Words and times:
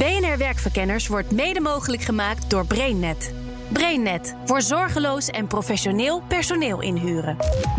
BNR 0.00 0.38
Werkverkenners 0.38 1.06
wordt 1.06 1.32
mede 1.32 1.60
mogelijk 1.60 2.02
gemaakt 2.02 2.50
door 2.50 2.66
BrainNet. 2.66 3.34
BrainNet 3.72 4.34
voor 4.44 4.62
zorgeloos 4.62 5.28
en 5.28 5.46
professioneel 5.46 6.22
personeel 6.28 6.80
inhuren. 6.80 7.36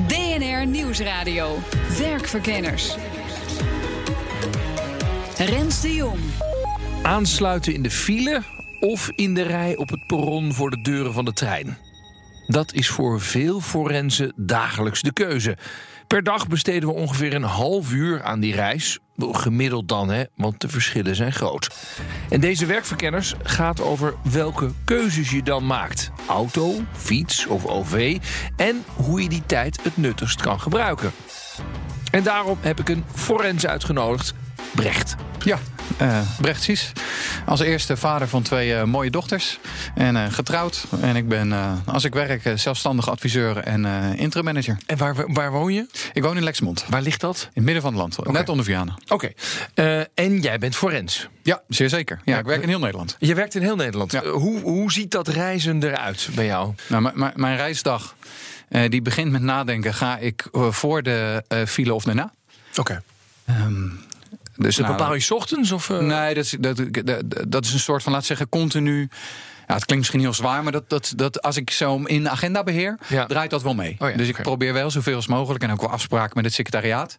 BNR 0.07 0.65
Nieuwsradio. 0.65 1.57
Werkverkenners. 1.97 2.95
Rens 5.37 5.81
de 5.81 5.93
Jong. 5.93 6.19
Aansluiten 7.03 7.73
in 7.73 7.83
de 7.83 7.91
file 7.91 8.41
of 8.79 9.11
in 9.15 9.33
de 9.33 9.43
rij 9.43 9.75
op 9.75 9.89
het 9.89 10.05
perron 10.07 10.53
voor 10.53 10.69
de 10.69 10.81
deuren 10.81 11.13
van 11.13 11.25
de 11.25 11.33
trein. 11.33 11.77
Dat 12.51 12.73
is 12.73 12.89
voor 12.89 13.21
veel 13.21 13.59
forensen 13.59 14.33
dagelijks 14.35 15.01
de 15.01 15.13
keuze. 15.13 15.57
Per 16.07 16.23
dag 16.23 16.47
besteden 16.47 16.89
we 16.89 16.95
ongeveer 16.95 17.33
een 17.33 17.43
half 17.43 17.91
uur 17.91 18.23
aan 18.23 18.39
die 18.39 18.55
reis. 18.55 18.99
Gemiddeld 19.17 19.87
dan, 19.87 20.09
hè, 20.09 20.23
want 20.35 20.61
de 20.61 20.69
verschillen 20.69 21.15
zijn 21.15 21.31
groot. 21.31 21.75
En 22.29 22.39
deze 22.39 22.65
werkverkenners 22.65 23.33
gaat 23.43 23.81
over 23.81 24.13
welke 24.31 24.71
keuzes 24.85 25.29
je 25.29 25.43
dan 25.43 25.65
maakt. 25.65 26.11
Auto, 26.27 26.73
fiets 26.91 27.47
of 27.47 27.65
OV. 27.65 28.17
En 28.55 28.83
hoe 28.95 29.21
je 29.21 29.29
die 29.29 29.45
tijd 29.45 29.83
het 29.83 29.97
nuttigst 29.97 30.41
kan 30.41 30.59
gebruiken. 30.59 31.11
En 32.11 32.23
daarom 32.23 32.57
heb 32.61 32.79
ik 32.79 32.89
een 32.89 33.03
forens 33.13 33.65
uitgenodigd. 33.65 34.33
Brecht. 34.75 35.15
Ja, 35.43 35.59
uh, 36.01 36.19
Brecht 36.41 36.63
Sies. 36.63 36.91
Als 37.45 37.59
eerste 37.59 37.97
vader 37.97 38.27
van 38.27 38.41
twee 38.41 38.69
uh, 38.69 38.83
mooie 38.83 39.09
dochters. 39.09 39.59
En 39.95 40.15
uh, 40.15 40.25
getrouwd. 40.29 40.85
En 41.01 41.15
ik 41.15 41.27
ben, 41.27 41.53
als 41.85 42.03
ik 42.03 42.13
werk, 42.13 42.51
zelfstandig 42.55 43.09
adviseur 43.09 43.57
en 43.57 43.85
interim 44.17 44.45
manager. 44.45 44.77
En 44.85 44.97
waar, 44.97 45.33
waar 45.33 45.51
woon 45.51 45.73
je? 45.73 45.87
Ik 46.13 46.23
woon 46.23 46.37
in 46.37 46.43
Lexmond. 46.43 46.85
Waar 46.89 47.01
ligt 47.01 47.21
dat? 47.21 47.41
In 47.41 47.49
het 47.53 47.63
midden 47.63 47.81
van 47.81 47.91
het 47.91 48.01
land. 48.01 48.19
Okay. 48.19 48.33
Net 48.33 48.49
onder 48.49 48.65
Vianen. 48.65 48.95
Oké. 49.07 49.31
Okay. 49.73 50.07
en 50.13 50.39
jij 50.39 50.57
bent 50.57 50.75
forens? 50.75 51.27
Ja, 51.43 51.61
zeer 51.67 51.89
zeker. 51.89 52.21
Ja, 52.25 52.37
ik 52.37 52.45
werk 52.45 52.61
in 52.61 52.69
heel 52.69 52.79
Nederland. 52.79 53.15
Je 53.19 53.35
werkt 53.35 53.55
in 53.55 53.61
heel 53.61 53.75
Nederland. 53.75 54.11
Ja. 54.11 54.23
hoe, 54.23 54.59
hoe 54.59 54.91
ziet 54.91 55.11
dat 55.11 55.27
reizen 55.27 55.83
eruit 55.83 56.29
bij 56.35 56.45
jou? 56.45 56.73
Nou, 56.87 57.31
mijn 57.35 57.55
reisdag 57.55 58.15
die 58.87 59.01
begint 59.01 59.31
met 59.31 59.41
nadenken. 59.41 59.93
Ga 59.93 60.17
ik 60.17 60.47
voor 60.51 61.03
de 61.03 61.43
file 61.67 61.93
of 61.93 62.03
daarna? 62.03 62.33
Oké. 62.75 62.79
Okay. 62.79 62.99
Um, 63.65 63.99
dus 64.61 64.77
nou, 64.77 64.91
bepaal 64.91 65.15
je 65.15 65.35
ochtends? 65.35 65.71
Of, 65.71 65.89
uh... 65.89 65.99
Nee, 65.99 66.33
dat 66.33 66.43
is, 66.43 66.55
dat, 66.59 66.81
dat 67.47 67.65
is 67.65 67.73
een 67.73 67.79
soort 67.79 68.03
van, 68.03 68.11
laat 68.11 68.25
zeggen, 68.25 68.49
continu. 68.49 69.09
Ja, 69.67 69.77
het 69.77 69.85
klinkt 69.85 69.95
misschien 69.95 70.19
heel 70.19 70.33
zwaar, 70.33 70.63
maar 70.63 70.71
dat, 70.71 70.89
dat, 70.89 71.13
dat 71.15 71.41
als 71.41 71.57
ik 71.57 71.69
zo 71.69 71.97
in 72.03 72.23
de 72.23 72.29
agenda 72.29 72.63
beheer, 72.63 72.97
ja. 73.07 73.25
draait 73.25 73.49
dat 73.49 73.61
wel 73.61 73.75
mee. 73.75 73.95
Oh 73.99 74.09
ja, 74.09 74.17
dus 74.17 74.27
ik 74.27 74.41
probeer 74.41 74.73
wel 74.73 74.91
zoveel 74.91 75.15
als 75.15 75.27
mogelijk 75.27 75.63
en 75.63 75.71
ook 75.71 75.81
wel 75.81 75.89
afspraken 75.89 76.31
met 76.35 76.45
het 76.45 76.53
secretariaat, 76.53 77.17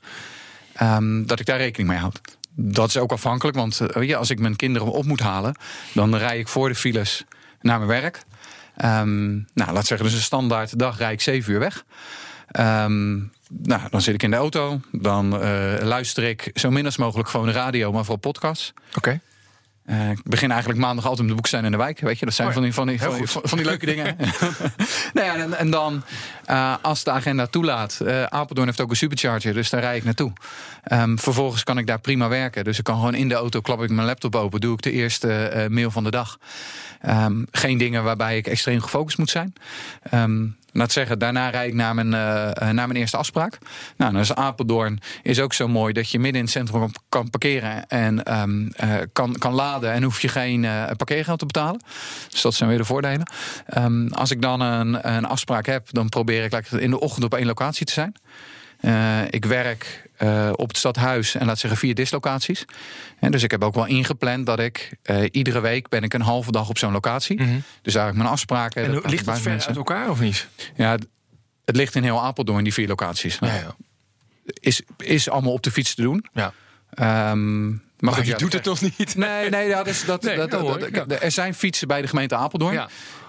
um, 0.83 1.27
dat 1.27 1.41
ik 1.41 1.47
daar 1.47 1.59
rekening 1.59 1.89
mee 1.89 1.99
houd. 1.99 2.21
Dat 2.55 2.89
is 2.89 2.97
ook 2.97 3.13
afhankelijk, 3.13 3.57
want 3.57 3.81
uh, 3.97 4.09
ja, 4.09 4.19
als 4.19 4.31
ik 4.31 4.39
mijn 4.39 4.57
kinderen 4.57 4.93
op 4.93 5.05
moet 5.05 5.21
halen, 5.21 5.55
dan 5.93 6.17
rij 6.17 6.39
ik 6.39 6.49
voor 6.49 6.69
de 6.69 6.75
files 6.75 7.25
naar 7.61 7.79
mijn 7.79 8.01
werk. 8.01 8.23
Um, 8.85 9.47
nou, 9.55 9.73
laat 9.73 9.87
zeggen, 9.87 10.07
dus 10.07 10.17
een 10.17 10.23
standaard 10.23 10.79
dag 10.79 10.99
rijd 10.99 11.13
ik 11.13 11.21
zeven 11.21 11.53
uur 11.53 11.59
weg. 11.59 11.85
Um, 12.59 13.33
nou, 13.63 13.81
dan 13.91 14.01
zit 14.01 14.15
ik 14.15 14.23
in 14.23 14.31
de 14.31 14.37
auto. 14.37 14.81
Dan 14.93 15.35
uh, 15.35 15.75
luister 15.81 16.25
ik 16.25 16.51
zo 16.55 16.71
min 16.71 16.85
als 16.85 16.97
mogelijk 16.97 17.29
gewoon 17.29 17.47
de 17.47 17.53
radio, 17.53 17.93
maar 17.93 18.05
vooral 18.05 18.21
podcasts. 18.21 18.73
Oké. 18.89 18.99
Okay. 18.99 19.21
Uh, 19.87 20.11
ik 20.11 20.23
begin 20.25 20.51
eigenlijk 20.51 20.81
maandag 20.81 21.05
altijd 21.05 21.21
met 21.21 21.29
de 21.29 21.35
boek 21.35 21.47
zijn 21.47 21.65
in 21.65 21.71
de 21.71 21.77
wijk. 21.77 22.01
Weet 22.01 22.19
je, 22.19 22.25
dat 22.25 22.35
zijn 22.35 22.49
oh 22.49 22.55
ja. 22.55 22.61
van, 22.61 22.87
die, 22.87 23.01
van, 23.01 23.15
die, 23.15 23.29
van, 23.29 23.43
van, 23.45 23.59
die 23.59 23.67
leuke 23.67 23.87
dingen. 23.87 24.17
nou 25.15 25.27
ja, 25.27 25.37
en, 25.37 25.55
en 25.55 25.71
dan, 25.71 26.03
uh, 26.51 26.77
als 26.83 27.05
de 27.05 27.11
agenda 27.11 27.47
toelaat. 27.47 27.99
Uh, 28.03 28.23
Apeldoorn 28.23 28.67
heeft 28.67 28.81
ook 28.81 28.91
een 28.91 28.97
supercharger, 28.97 29.55
dus 29.55 29.71
daar 29.71 29.81
rijd 29.81 29.97
ik 29.97 30.05
naartoe. 30.05 30.33
Um, 30.93 31.19
vervolgens 31.19 31.65
kan 31.65 31.79
ik 31.79 31.87
daar 31.87 32.01
prima 32.01 32.29
werken. 32.29 32.65
Dus 32.65 32.79
ik 32.79 32.85
kan 32.85 32.95
gewoon 32.95 33.15
in 33.15 33.29
de 33.29 33.35
auto, 33.35 33.61
klap 33.61 33.83
ik 33.83 33.91
mijn 33.91 34.07
laptop 34.07 34.35
open, 34.35 34.61
doe 34.61 34.75
ik 34.75 34.83
de 34.83 34.93
eerste 34.93 35.67
mail 35.71 35.91
van 35.91 36.05
de 36.05 36.11
dag. 36.11 36.39
Um, 37.09 37.47
geen 37.51 37.79
dingen 37.79 38.05
waarbij 38.05 38.37
ik 38.37 38.47
extreem 38.47 38.81
gefocust 38.81 39.19
moet 39.19 39.31
zijn. 39.31 39.55
Um, 40.15 40.57
Laat 40.73 40.93
zeggen, 40.93 41.19
daarna 41.19 41.49
rijd 41.49 41.69
ik 41.69 41.75
naar 41.75 41.95
mijn, 41.95 42.07
uh, 42.07 42.71
naar 42.71 42.75
mijn 42.75 42.97
eerste 42.97 43.17
afspraak. 43.17 43.59
Nou, 43.97 44.19
is 44.19 44.35
Apeldoorn 44.35 45.01
is 45.23 45.41
ook 45.41 45.53
zo 45.53 45.69
mooi 45.69 45.93
dat 45.93 46.11
je 46.11 46.19
midden 46.19 46.39
in 46.39 46.45
het 46.45 46.55
centrum 46.55 46.91
kan 47.09 47.31
parkeren 47.31 47.89
en 47.89 48.41
um, 48.41 48.73
uh, 48.85 48.95
kan, 49.13 49.37
kan 49.39 49.53
laden 49.53 49.93
en 49.93 50.03
hoef 50.03 50.21
je 50.21 50.29
geen 50.29 50.67
parkeergeld 50.97 51.39
te 51.39 51.47
betalen. 51.47 51.81
Dus 52.29 52.43
dat 52.43 52.55
zijn 52.55 52.69
weer 52.69 52.79
de 52.79 52.85
voordelen. 52.85 53.33
Um, 53.79 54.13
als 54.13 54.31
ik 54.31 54.43
dan 54.43 54.61
een, 54.61 55.09
een 55.15 55.25
afspraak 55.25 55.67
heb, 55.67 55.89
dan 55.91 56.09
probeer 56.09 56.45
ik 56.45 56.71
in 56.71 56.91
de 56.91 57.01
ochtend 57.01 57.25
op 57.25 57.35
één 57.35 57.47
locatie 57.47 57.87
te 57.87 57.93
zijn. 57.93 58.15
Uh, 58.83 59.21
ik 59.31 59.45
werk 59.45 60.09
uh, 60.19 60.51
op 60.53 60.69
het 60.69 60.77
stadhuis 60.77 61.35
en 61.35 61.47
laat 61.47 61.59
zeggen 61.59 61.79
vier 61.79 61.95
dislocaties. 61.95 62.65
En 63.19 63.31
dus 63.31 63.43
ik 63.43 63.51
heb 63.51 63.65
ook 63.65 63.75
wel 63.75 63.87
ingepland 63.87 64.47
dat 64.47 64.59
ik 64.59 64.93
uh, 65.05 65.29
iedere 65.31 65.61
week 65.61 65.89
ben 65.89 66.03
ik 66.03 66.15
een 66.15 66.21
halve 66.21 66.53
dag 66.53 66.69
op 66.69 66.79
zo'n 66.79 66.93
locatie. 66.93 67.41
Mm 67.41 67.47
-hmm. 67.47 67.63
Dus 67.83 67.95
eigenlijk 67.95 68.17
mijn 68.17 68.35
afspraken. 68.35 68.85
En 68.85 68.91
ligt 68.91 69.27
het 69.27 69.39
ver 69.39 69.51
mensen. 69.51 69.69
uit 69.69 69.77
elkaar 69.77 70.11
of 70.11 70.21
niet? 70.21 70.49
Ja, 70.77 70.91
het 71.65 71.77
ligt 71.77 71.95
in 71.95 72.03
heel 72.03 72.23
Apeldoorn, 72.23 72.65
die 72.65 72.73
vier 72.73 72.89
locaties. 72.89 73.37
Ja, 73.41 73.55
ja. 73.55 73.77
Is, 74.45 74.83
is 74.97 75.29
allemaal 75.29 75.53
op 75.53 75.63
de 75.63 75.71
fiets 75.71 75.95
te 75.95 76.03
doen. 76.03 76.27
Ja. 76.33 76.53
Um, 77.31 77.71
maar, 77.99 78.15
maar 78.15 78.27
je 78.27 78.35
doet 78.35 78.53
het 78.53 78.63
toch 78.63 78.81
niet? 78.81 79.15
Nee, 79.17 79.51
nee, 79.51 79.69
dat, 79.69 79.85
nee, 80.23 80.37
dat, 80.37 80.51
dat, 80.51 80.95
dat, 80.95 81.23
er 81.23 81.31
zijn 81.31 81.55
fietsen 81.55 81.89
bij 81.89 82.03
de 82.03 82.09
gemeente 82.09 82.37
Apeldoorn. 82.37 82.75
Ja. 82.75 82.89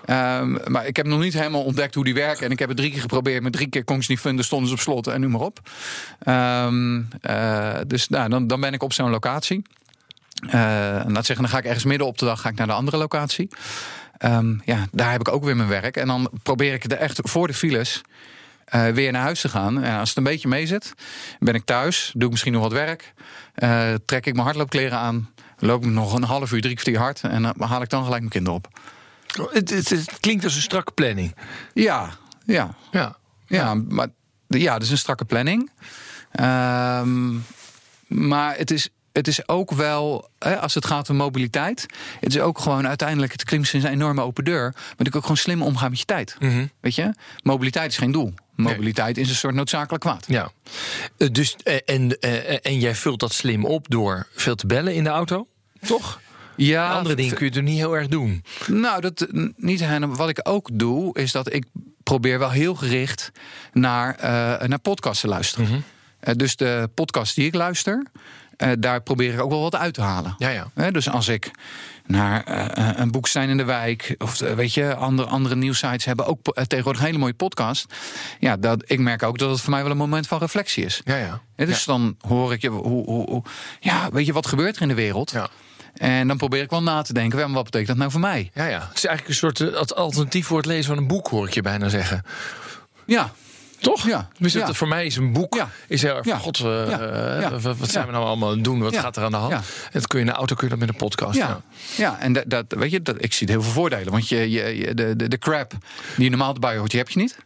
Um, 0.09 0.59
maar 0.67 0.85
ik 0.87 0.95
heb 0.95 1.05
nog 1.05 1.19
niet 1.19 1.33
helemaal 1.33 1.63
ontdekt 1.63 1.95
hoe 1.95 2.03
die 2.03 2.13
werken. 2.13 2.45
En 2.45 2.51
ik 2.51 2.59
heb 2.59 2.67
het 2.67 2.77
drie 2.77 2.91
keer 2.91 3.01
geprobeerd. 3.01 3.43
Met 3.43 3.53
drie 3.53 3.67
keer 3.67 3.83
kon 3.83 3.95
ik 3.95 4.03
ze 4.03 4.11
niet 4.11 4.19
vinden, 4.19 4.45
stonden 4.45 4.67
ze 4.67 4.73
op 4.73 4.79
slot 4.79 5.07
en 5.07 5.21
noem 5.21 5.31
maar 5.31 5.41
op. 5.41 5.59
Um, 6.27 7.07
uh, 7.29 7.75
dus 7.87 8.09
nou, 8.09 8.29
dan, 8.29 8.47
dan 8.47 8.61
ben 8.61 8.73
ik 8.73 8.83
op 8.83 8.93
zo'n 8.93 9.09
locatie. 9.09 9.61
Uh, 10.45 10.51
laat 11.07 11.25
zeggen, 11.25 11.35
dan 11.35 11.49
ga 11.49 11.57
ik 11.57 11.65
ergens 11.65 11.83
midden 11.83 12.07
op 12.07 12.17
de 12.17 12.25
dag 12.25 12.41
ga 12.41 12.49
ik 12.49 12.55
naar 12.55 12.67
de 12.67 12.73
andere 12.73 12.97
locatie. 12.97 13.49
Um, 14.25 14.61
ja, 14.65 14.87
daar 14.91 15.11
heb 15.11 15.19
ik 15.19 15.33
ook 15.33 15.43
weer 15.43 15.55
mijn 15.55 15.69
werk. 15.69 15.97
En 15.97 16.07
dan 16.07 16.29
probeer 16.43 16.73
ik 16.73 16.83
er 16.83 16.97
echt 16.97 17.19
voor 17.23 17.47
de 17.47 17.53
files 17.53 18.01
uh, 18.75 18.87
weer 18.87 19.11
naar 19.11 19.21
huis 19.21 19.41
te 19.41 19.49
gaan. 19.49 19.83
Als 19.83 20.09
het 20.09 20.17
een 20.17 20.23
beetje 20.23 20.47
mee 20.47 20.67
zit, 20.67 20.93
ben 21.39 21.53
ik 21.53 21.65
thuis, 21.65 22.11
doe 22.13 22.23
ik 22.23 22.29
misschien 22.29 22.53
nog 22.53 22.61
wat 22.61 22.71
werk. 22.71 23.13
Trek 24.05 24.25
ik 24.25 24.33
mijn 24.33 24.45
hardloopkleren 24.45 24.97
aan, 24.97 25.29
loop 25.57 25.85
ik 25.85 25.91
nog 25.91 26.13
een 26.13 26.23
half 26.23 26.51
uur, 26.51 26.61
drie 26.61 26.75
kwartier 26.75 26.99
hard. 26.99 27.21
En 27.21 27.41
dan 27.41 27.53
haal 27.59 27.81
ik 27.81 27.89
dan 27.89 28.03
gelijk 28.03 28.19
mijn 28.19 28.33
kinderen 28.33 28.57
op. 28.57 28.67
Het, 29.51 29.69
het, 29.69 29.89
het, 29.89 30.19
klinkt 30.19 30.43
als 30.43 30.55
een 30.55 30.61
strakke 30.61 30.91
planning. 30.91 31.35
Ja, 31.73 32.09
ja. 32.45 32.75
Ja, 32.91 33.17
ja 33.47 33.73
maar 33.73 34.07
ja, 34.47 34.79
is 34.79 34.89
een 34.89 34.97
strakke 34.97 35.25
planning. 35.25 35.71
Um, 36.39 37.45
maar 38.07 38.57
het 38.57 38.71
is, 38.71 38.89
het 39.11 39.27
is 39.27 39.47
ook 39.47 39.71
wel, 39.71 40.29
hè, 40.39 40.59
als 40.59 40.73
het 40.73 40.85
gaat 40.85 41.09
om 41.09 41.15
mobiliteit, 41.15 41.85
het 42.19 42.35
is 42.35 42.41
ook 42.41 42.59
gewoon 42.59 42.87
uiteindelijk, 42.87 43.31
het 43.31 43.43
klinkt 43.43 43.73
een 43.73 43.85
enorme 43.85 44.21
open 44.21 44.43
deur, 44.43 44.71
maar 44.97 45.07
ik 45.07 45.15
ook 45.15 45.21
gewoon 45.21 45.37
slim 45.37 45.61
omgaan 45.61 45.89
met 45.89 45.99
je 45.99 46.05
tijd. 46.05 46.35
Mm 46.39 46.49
-hmm. 46.49 46.71
Weet 46.79 46.95
je, 46.95 47.13
mobiliteit 47.43 47.91
is 47.91 47.97
geen 47.97 48.11
doel. 48.11 48.33
Mobiliteit 48.55 49.15
nee. 49.15 49.25
is 49.25 49.29
een 49.31 49.37
soort 49.37 49.55
noodzakelijk 49.55 50.03
kwaad. 50.03 50.25
Ja. 50.27 50.51
Dus, 51.31 51.55
en, 51.85 52.19
en 52.61 52.79
jij 52.79 52.95
vult 52.95 53.19
dat 53.19 53.33
slim 53.33 53.65
op 53.65 53.89
door 53.89 54.27
veel 54.33 54.55
te 54.55 54.67
bellen 54.67 54.93
in 54.93 55.03
de 55.03 55.09
auto, 55.09 55.47
toch? 55.85 56.21
Ja, 56.55 56.91
andere 56.91 57.15
dingen 57.15 57.35
kun 57.35 57.45
je 57.45 57.51
er 57.51 57.63
niet 57.63 57.77
heel 57.77 57.97
erg 57.97 58.07
doen. 58.07 58.43
Nou, 58.67 59.01
dat 59.01 59.27
niet. 59.55 59.85
Wat 60.07 60.29
ik 60.29 60.39
ook 60.43 60.69
doe, 60.73 61.19
is 61.19 61.31
dat 61.31 61.53
ik 61.53 61.65
probeer 62.03 62.39
wel 62.39 62.49
heel 62.49 62.75
gericht 62.75 63.31
naar, 63.73 64.15
uh, 64.17 64.67
naar 64.67 64.79
podcasts 64.79 65.21
te 65.21 65.27
luisteren. 65.27 65.65
Mm 65.65 65.71
-hmm. 65.71 65.83
uh, 66.23 66.33
dus 66.35 66.55
de 66.55 66.89
podcast 66.93 67.35
die 67.35 67.45
ik 67.45 67.53
luister, 67.53 68.05
uh, 68.57 68.71
daar 68.79 69.01
probeer 69.01 69.33
ik 69.33 69.41
ook 69.41 69.49
wel 69.49 69.61
wat 69.61 69.75
uit 69.75 69.93
te 69.93 70.01
halen. 70.01 70.35
Ja, 70.37 70.49
ja. 70.75 70.91
dus 70.91 71.09
als 71.09 71.27
ik 71.27 71.51
naar 72.05 72.43
een 72.99 73.11
boek 73.11 73.27
zijn 73.27 73.49
in 73.49 73.57
de 73.57 73.63
wijk. 73.63 74.15
Of 74.17 74.39
weet 74.39 74.73
je, 74.73 74.95
andere, 74.95 75.27
andere 75.29 75.55
nieuwsites 75.55 76.05
hebben 76.05 76.25
ook 76.25 76.39
tegenwoordig 76.67 77.01
een 77.01 77.07
hele 77.07 77.19
mooie 77.19 77.33
podcast. 77.33 77.93
Ja, 78.39 78.57
dat, 78.57 78.83
ik 78.85 78.99
merk 78.99 79.23
ook 79.23 79.37
dat 79.37 79.49
het 79.49 79.61
voor 79.61 79.69
mij 79.71 79.81
wel 79.81 79.91
een 79.91 79.97
moment 79.97 80.27
van 80.27 80.39
reflectie 80.39 80.85
is. 80.85 81.01
Ja, 81.03 81.15
ja. 81.15 81.41
dus 81.55 81.83
ja. 81.83 81.91
dan 81.91 82.15
hoor 82.27 82.53
ik 82.53 82.61
je, 82.61 82.69
hoe, 82.69 83.05
hoe, 83.05 83.29
hoe, 83.29 83.43
ja, 83.79 84.09
weet 84.11 84.25
je, 84.25 84.33
wat 84.33 84.47
gebeurt 84.47 84.75
er 84.75 84.81
in 84.81 84.87
de 84.87 84.93
wereld? 84.93 85.31
Ja. 85.31 85.49
En 85.93 86.27
dan 86.27 86.37
probeer 86.37 86.61
ik 86.61 86.69
wel 86.69 86.83
na 86.83 87.01
te 87.01 87.13
denken, 87.13 87.51
wat 87.51 87.63
betekent 87.63 87.87
dat 87.87 87.97
nou 87.97 88.11
voor 88.11 88.19
mij? 88.19 88.51
Ja, 88.53 88.65
ja. 88.65 88.79
Het 88.87 88.97
is 88.97 89.05
eigenlijk 89.05 89.27
een 89.27 89.55
soort 89.55 89.95
alternatief 89.95 90.45
voor 90.47 90.57
het 90.57 90.65
lezen 90.65 90.85
van 90.85 90.97
een 90.97 91.07
boek, 91.07 91.27
hoor 91.27 91.47
ik 91.47 91.53
je 91.53 91.61
bijna 91.61 91.89
zeggen. 91.89 92.23
Ja, 93.05 93.31
Toch? 93.79 94.05
Ja. 94.07 94.27
Dus 94.39 94.53
Ja. 94.53 94.73
voor 94.73 94.87
mij 94.87 95.05
is 95.05 95.15
een 95.15 95.33
boek. 95.33 95.55
Ja. 95.55 95.69
Is 95.87 96.01
heel 96.01 96.15
erg 96.15 96.25
Ja. 96.25 96.31
van, 96.31 96.39
god, 96.39 96.59
eh, 96.59 96.65
Ja. 96.65 97.41
eh, 97.51 97.61
wat, 97.61 97.89
zijn 97.89 98.05
we 98.05 98.11
nou 98.11 98.25
allemaal 98.25 98.49
aan 98.49 98.55
het 98.55 98.63
doen? 98.63 98.79
Wat 98.79 98.97
gaat 98.97 99.17
er 99.17 99.23
aan 99.23 99.31
de 99.31 99.37
hand? 99.37 99.55
Dat 99.91 100.07
kun 100.07 100.19
je 100.19 100.25
in 100.25 100.31
de 100.31 100.37
auto, 100.37 100.55
kun 100.55 100.63
je 100.63 100.69
dat 100.69 100.79
met 100.79 100.89
een 100.89 100.95
podcast. 101.07 101.37
Ja, 101.37 101.61
ja 101.97 102.19
en 102.19 102.33
dat, 102.33 102.43
dat, 102.47 102.65
weet 102.69 102.91
je, 102.91 103.01
dat, 103.01 103.15
ik 103.23 103.33
zie 103.33 103.47
heel 103.49 103.61
veel 103.61 103.71
voordelen. 103.71 104.11
Want 104.11 104.29
je, 104.29 104.49
je, 104.51 104.77
je- 104.77 104.93
de, 104.93 105.15
de, 105.15 105.27
de 105.27 105.37
crap 105.37 105.71
die 106.15 106.23
je 106.23 106.29
normaal 106.29 106.53
erbij 106.53 106.77
hoort, 106.77 106.89
die 106.91 106.99
heb 106.99 107.09
je 107.09 107.19
niet. 107.19 107.37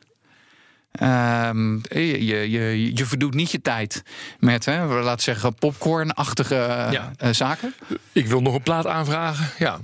Ehm, 1.00 1.74
je, 1.90 2.26
je, 2.50 2.96
je, 2.96 3.06
verdoet 3.06 3.34
niet 3.34 3.52
je 3.52 3.62
tijd 3.62 4.04
met, 4.40 4.66
hè, 4.66 4.86
laten 4.86 5.16
we 5.16 5.22
zeggen, 5.22 5.54
popcorn-achtige 5.54 6.56
Ja. 6.92 7.12
eh, 7.18 7.30
zaken. 7.34 7.74
Ik 8.12 8.28
wil 8.28 8.42
nog 8.42 8.54
een 8.54 8.62
plaat 8.62 8.88
aanvragen. 8.88 9.50
Ja, 9.58 9.80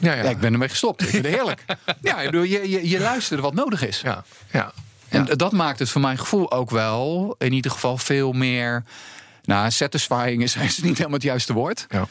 ja, 0.00 0.14
ja. 0.14 0.22
Ja, 0.22 0.28
ik 0.30 0.38
ben 0.38 0.52
ermee 0.52 0.68
gestopt. 0.68 1.02
Ik 1.02 1.08
vind 1.08 1.24
het 1.24 1.34
heerlijk. 1.34 1.64
ja, 2.00 2.20
je, 2.20 2.68
je, 2.70 2.88
je 2.88 3.00
luistert 3.00 3.40
wat 3.40 3.54
nodig 3.54 3.86
is. 3.86 4.00
ja, 4.00 4.24
ja. 4.52 4.72
En 5.08 5.24
dat 5.24 5.52
maakt 5.52 5.78
het 5.78 5.90
voor 5.90 6.00
mijn 6.00 6.18
gevoel 6.18 6.52
ook 6.52 6.70
wel, 6.70 7.34
in 7.38 7.52
ieder 7.52 7.70
geval 7.70 7.98
veel 7.98 8.32
meer. 8.32 8.84
Nou, 9.44 9.70
satisfying 9.70 10.42
is, 10.42 10.56
is 10.66 10.78
niet 10.78 10.96
helemaal 10.96 11.12
het 11.18 11.22
juiste 11.22 11.52
woord. 11.52 11.86
Ja. 11.88 12.06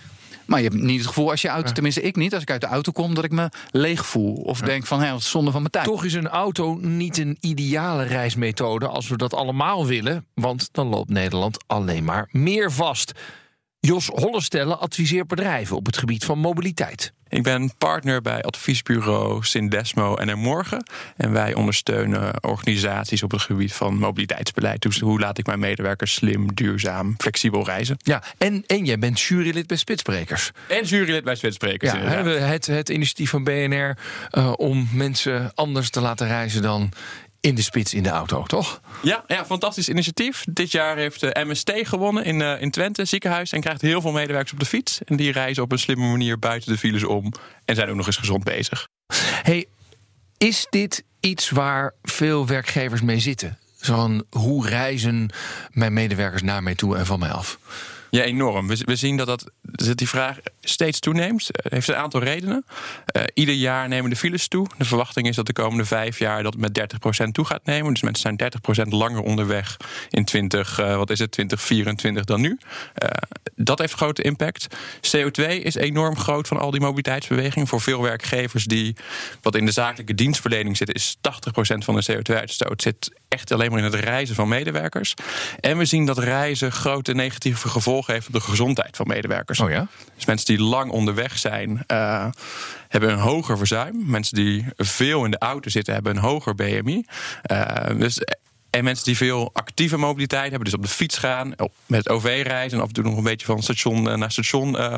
Maar 0.47 0.61
je 0.61 0.67
hebt 0.67 0.81
niet 0.81 0.97
het 0.97 1.07
gevoel 1.07 1.29
als 1.29 1.41
je 1.41 1.47
auto, 1.47 1.71
tenminste 1.71 2.01
ik 2.01 2.15
niet, 2.15 2.33
als 2.33 2.41
ik 2.41 2.51
uit 2.51 2.61
de 2.61 2.67
auto 2.67 2.91
kom, 2.91 3.13
dat 3.13 3.23
ik 3.23 3.31
me 3.31 3.49
leeg 3.71 4.05
voel. 4.05 4.33
Of 4.33 4.59
denk 4.59 4.85
van, 4.85 5.01
hé, 5.01 5.11
wat 5.11 5.21
zonde 5.23 5.51
van 5.51 5.59
mijn 5.59 5.71
tijd. 5.71 5.85
Toch 5.85 6.03
is 6.03 6.13
een 6.13 6.27
auto 6.27 6.77
niet 6.81 7.17
een 7.17 7.37
ideale 7.39 8.03
reismethode 8.03 8.87
als 8.87 9.07
we 9.07 9.17
dat 9.17 9.33
allemaal 9.33 9.85
willen. 9.85 10.25
Want 10.33 10.69
dan 10.71 10.87
loopt 10.87 11.09
Nederland 11.09 11.57
alleen 11.67 12.03
maar 12.03 12.29
meer 12.31 12.71
vast. 12.71 13.11
Jos 13.79 14.07
Hollestelle 14.07 14.75
adviseert 14.75 15.27
bedrijven 15.27 15.75
op 15.75 15.85
het 15.85 15.97
gebied 15.97 16.25
van 16.25 16.39
mobiliteit. 16.39 17.13
Ik 17.29 17.43
ben 17.43 17.71
partner 17.77 18.21
bij 18.21 18.41
adviesbureau 18.41 19.43
Sindesmo 19.43 20.15
en 20.15 20.29
Er 20.29 20.37
Morgen. 20.37 20.85
En 21.17 21.31
wij 21.31 21.53
ondersteunen 21.53 22.43
organisaties 22.43 23.23
op 23.23 23.31
het 23.31 23.41
gebied 23.41 23.73
van 23.73 23.97
mobiliteitsbeleid. 23.97 24.81
Dus 24.81 24.99
hoe 24.99 25.19
laat 25.19 25.37
ik 25.37 25.45
mijn 25.45 25.59
medewerkers 25.59 26.13
slim, 26.13 26.53
duurzaam, 26.53 27.15
flexibel 27.17 27.65
reizen? 27.65 27.97
Ja, 27.97 28.23
en, 28.37 28.63
en 28.67 28.85
jij 28.85 28.99
bent 28.99 29.21
jurylid 29.21 29.67
bij 29.67 29.77
Spitsbrekers. 29.77 30.51
En 30.67 30.83
jurylid 30.83 31.23
bij 31.23 31.35
Spitsprekers. 31.35 31.91
Ja, 31.91 32.23
het, 32.23 32.65
het 32.65 32.89
initiatief 32.89 33.29
van 33.29 33.43
BNR 33.43 33.97
eh, 34.29 34.53
om 34.55 34.87
mensen 34.93 35.51
anders 35.55 35.89
te 35.89 36.01
laten 36.01 36.27
reizen 36.27 36.61
dan 36.61 36.91
in 37.47 37.55
de 37.55 37.61
spits 37.61 37.93
in 37.93 38.03
de 38.03 38.09
auto, 38.09 38.43
toch? 38.43 38.81
Ja, 39.01 39.23
ja, 39.27 39.45
fantastisch 39.45 39.89
initiatief. 39.89 40.43
Dit 40.49 40.71
jaar 40.71 40.97
heeft 40.97 41.19
de 41.19 41.45
MST 41.47 41.71
gewonnen 41.75 42.25
in, 42.25 42.41
eh, 42.41 42.61
in 42.61 42.71
Twente, 42.71 43.05
ziekenhuis. 43.05 43.51
En 43.51 43.61
krijgt 43.61 43.81
heel 43.81 44.01
veel 44.01 44.11
medewerkers 44.11 44.51
op 44.53 44.59
de 44.59 44.65
fiets. 44.65 44.99
En 45.05 45.15
die 45.15 45.31
reizen 45.31 45.63
op 45.63 45.71
een 45.71 45.79
slimme 45.79 46.07
manier 46.07 46.39
buiten 46.39 46.71
de 46.71 46.77
files 46.77 47.03
om. 47.03 47.33
En 47.65 47.75
zijn 47.75 47.89
ook 47.89 47.95
nog 47.95 48.05
eens 48.05 48.17
gezond 48.17 48.43
bezig. 48.43 48.87
Hey, 49.41 49.65
is 50.37 50.67
dit 50.69 51.03
iets 51.19 51.49
waar 51.49 51.93
veel 52.03 52.47
werkgevers 52.47 53.01
mee 53.01 53.19
zitten? 53.19 53.57
Zo 53.81 53.95
van, 53.95 54.25
hoe 54.29 54.67
reizen 54.67 55.29
mijn 55.71 55.93
medewerkers 55.93 56.41
naar 56.41 56.63
mij 56.63 56.75
toe 56.75 56.97
en 56.97 57.05
van 57.05 57.19
mij 57.19 57.31
af? 57.31 57.59
Ja, 58.09 58.23
enorm. 58.23 58.67
We, 58.67 58.77
we 58.85 58.95
zien 58.95 59.17
dat, 59.17 59.27
dat, 59.27 59.51
die 59.97 60.09
vraag 60.09 60.37
steeds 60.61 60.99
toeneemt. 60.99 61.47
Het 61.47 61.71
heeft 61.71 61.87
een 61.87 61.95
aantal 61.95 62.21
redenen. 62.21 62.65
Eh, 63.05 63.23
ieder 63.33 63.55
jaar 63.55 63.87
nemen 63.87 64.09
de 64.09 64.15
files 64.15 64.47
toe. 64.47 64.67
De 64.77 64.85
verwachting 64.85 65.27
is 65.27 65.35
dat 65.35 65.45
de 65.45 65.53
komende 65.53 65.85
vijf 65.85 66.19
jaar 66.19 66.43
dat 66.43 66.57
met 66.57 66.79
30% 67.25 67.27
toe 67.31 67.45
gaat 67.45 67.65
nemen. 67.65 67.93
Dus 67.93 68.01
mensen 68.01 68.21
zijn 68.37 68.51
30% 68.87 68.89
langer 68.89 69.21
onderweg 69.21 69.77
in 70.09 70.25
20, 70.25 70.79
eh, 70.79 70.95
wat 70.95 71.09
is 71.09 71.19
het, 71.19 71.31
2024 71.31 72.23
dan 72.23 72.41
nu. 72.41 72.59
Eh, 72.93 73.09
dat 73.55 73.79
heeft 73.79 73.93
grote 73.93 74.21
impact. 74.21 74.67
CO2 75.01 75.61
is 75.61 75.75
enorm 75.75 76.17
groot 76.17 76.47
van 76.47 76.57
al 76.57 76.71
die 76.71 76.81
mobiliteitsbewegingen. 76.81 77.67
Voor 77.67 77.81
veel 77.81 78.01
werkgevers 78.01 78.65
die 78.65 78.95
wat 79.41 79.55
in 79.55 79.65
de 79.65 79.71
zakelijke 79.71 80.13
dienstverlening 80.13 80.77
zitten, 80.77 80.95
is 80.95 81.17
80% 81.21 81.85
van 81.85 81.95
de 81.95 82.03
CO2-uitstoot 82.11 82.81
zit 82.81 83.11
echt 83.27 83.51
alleen 83.51 83.69
maar 83.69 83.79
in 83.79 83.85
het 83.85 83.93
reizen 83.93 84.35
van 84.35 84.47
medewerkers. 84.47 85.13
En 85.59 85.77
we 85.77 85.85
zien 85.85 86.05
dat 86.05 86.17
reizen 86.17 86.71
grote 86.71 87.13
negatieve 87.13 87.69
gevolgen 87.69 87.96
heeft 88.05 88.27
op 88.27 88.33
de 88.33 88.39
gezondheid 88.39 88.95
van 88.95 89.07
medewerkers. 89.07 89.59
Oh 89.59 89.69
ja? 89.69 89.87
Dus 90.15 90.25
mensen 90.25 90.45
die 90.45 90.65
lang 90.65 90.91
onderweg 90.91 91.37
zijn, 91.37 91.83
eh, 91.87 92.27
hebben 92.87 93.11
een 93.11 93.19
hoger 93.19 93.57
verzuim. 93.57 94.03
Mensen 94.05 94.35
die 94.35 94.65
veel 94.77 95.25
in 95.25 95.31
de 95.31 95.37
auto 95.37 95.69
zitten, 95.69 95.93
hebben 95.93 96.15
een 96.15 96.21
hoger 96.21 96.55
BMI. 96.55 97.05
Eh, 97.41 97.97
dus, 97.97 98.21
en 98.77 98.83
mensen 98.83 99.05
die 99.05 99.17
veel 99.17 99.49
actieve 99.53 99.97
mobiliteit 99.97 100.49
hebben, 100.49 100.63
dus 100.63 100.73
op 100.73 100.81
de 100.81 100.87
fiets 100.87 101.17
gaan, 101.17 101.53
met 101.85 102.09
OV 102.09 102.41
reizen, 102.43 102.77
en 102.77 102.83
af 102.83 102.87
en 102.87 102.93
toe 102.93 103.03
nog 103.03 103.17
een 103.17 103.23
beetje 103.23 103.45
van 103.45 103.63
station 103.63 104.09
eh, 104.09 104.17
naar 104.17 104.31
station 104.31 104.77
eh, 104.77 104.97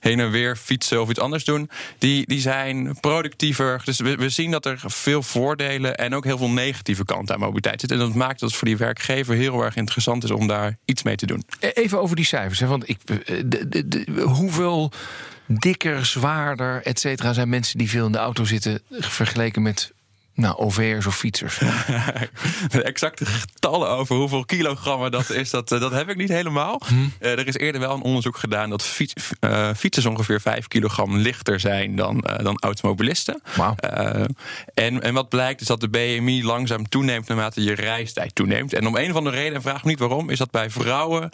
heen 0.00 0.20
en 0.20 0.30
weer 0.30 0.56
fietsen 0.56 1.00
of 1.00 1.10
iets 1.10 1.20
anders 1.20 1.44
doen, 1.44 1.70
die, 1.98 2.26
die 2.26 2.40
zijn 2.40 3.00
productiever. 3.00 3.82
Dus 3.84 4.00
we, 4.00 4.14
we 4.16 4.28
zien 4.28 4.50
dat 4.50 4.66
er 4.66 4.80
veel 4.86 5.22
voordelen 5.22 5.96
en 5.96 6.14
ook 6.14 6.24
heel 6.24 6.38
veel 6.38 6.50
negatieve 6.50 7.04
kanten 7.04 7.34
aan 7.34 7.40
mobiliteit 7.40 7.80
zitten. 7.80 7.98
En 7.98 8.06
dat 8.06 8.14
maakt 8.14 8.40
dat 8.40 8.48
het 8.48 8.58
voor 8.58 8.68
die 8.68 8.76
werkgever 8.76 9.34
heel 9.34 9.62
erg 9.62 9.76
interessant 9.76 10.24
is 10.24 10.30
om 10.30 10.46
daar 10.46 10.76
iets 10.84 11.02
mee 11.02 11.16
te 11.16 11.26
doen. 11.26 11.44
E- 11.60 11.68
Even 11.68 12.00
over 12.00 12.16
die 12.16 12.24
cijfers. 12.24 12.60
Hè, 12.60 12.66
want 12.66 12.88
ik, 12.88 12.98
eh, 13.06 13.36
de, 13.46 13.88
de- 13.88 14.22
hoeveel 14.22 14.92
dikker, 15.46 16.06
zwaarder, 16.06 16.82
et 16.82 17.00
cetera... 17.00 17.32
zijn 17.32 17.48
mensen 17.48 17.78
die 17.78 17.90
veel 17.90 18.06
in 18.06 18.12
de 18.12 18.18
auto 18.18 18.44
zitten... 18.44 18.82
vergeleken 18.90 19.62
met 19.62 19.92
nou, 20.36 20.56
OV'ers 20.56 21.06
of 21.06 21.16
fietsers? 21.16 21.58
De 22.68 22.82
exacte 22.82 23.26
getallen 23.26 23.88
over 23.88 24.16
hoeveel 24.16 24.44
kilogrammen 24.44 25.10
dat 25.10 25.30
is, 25.30 25.50
dat, 25.50 25.72
eh, 25.72 25.80
dat 25.80 25.92
heb 25.92 26.08
ik 26.08 26.16
niet 26.16 26.28
helemaal. 26.28 26.80
Eh, 27.18 27.30
er 27.30 27.46
is 27.46 27.54
eerder 27.54 27.80
wel 27.80 27.94
een 27.94 28.02
onderzoek 28.02 28.36
gedaan 28.36 28.70
dat 28.70 28.82
fiets, 28.82 29.14
eh, 29.40 29.70
fietsers 29.76 30.06
ongeveer 30.06 30.40
5 30.40 30.68
kilogram 30.68 31.16
lichter 31.16 31.60
zijn 31.60 31.96
dan, 31.96 32.24
dan 32.42 32.58
automobilisten. 32.60 33.42
En, 34.74 35.02
en 35.02 35.14
wat 35.14 35.28
blijkt 35.28 35.60
is 35.60 35.66
dat 35.66 35.80
de 35.80 35.88
BMI 35.88 36.44
langzaam 36.44 36.88
toeneemt 36.88 37.28
naarmate 37.28 37.62
je 37.62 37.74
reistijd 37.74 38.34
toeneemt. 38.34 38.72
En 38.72 38.86
om 38.86 38.96
een 38.96 39.10
of 39.10 39.16
andere 39.16 39.36
reden, 39.36 39.54
en 39.54 39.62
vraag 39.62 39.84
me 39.84 39.90
niet 39.90 39.98
waarom, 39.98 40.30
is 40.30 40.38
dat 40.38 40.50
bij 40.50 40.70
vrouwen 40.70 41.30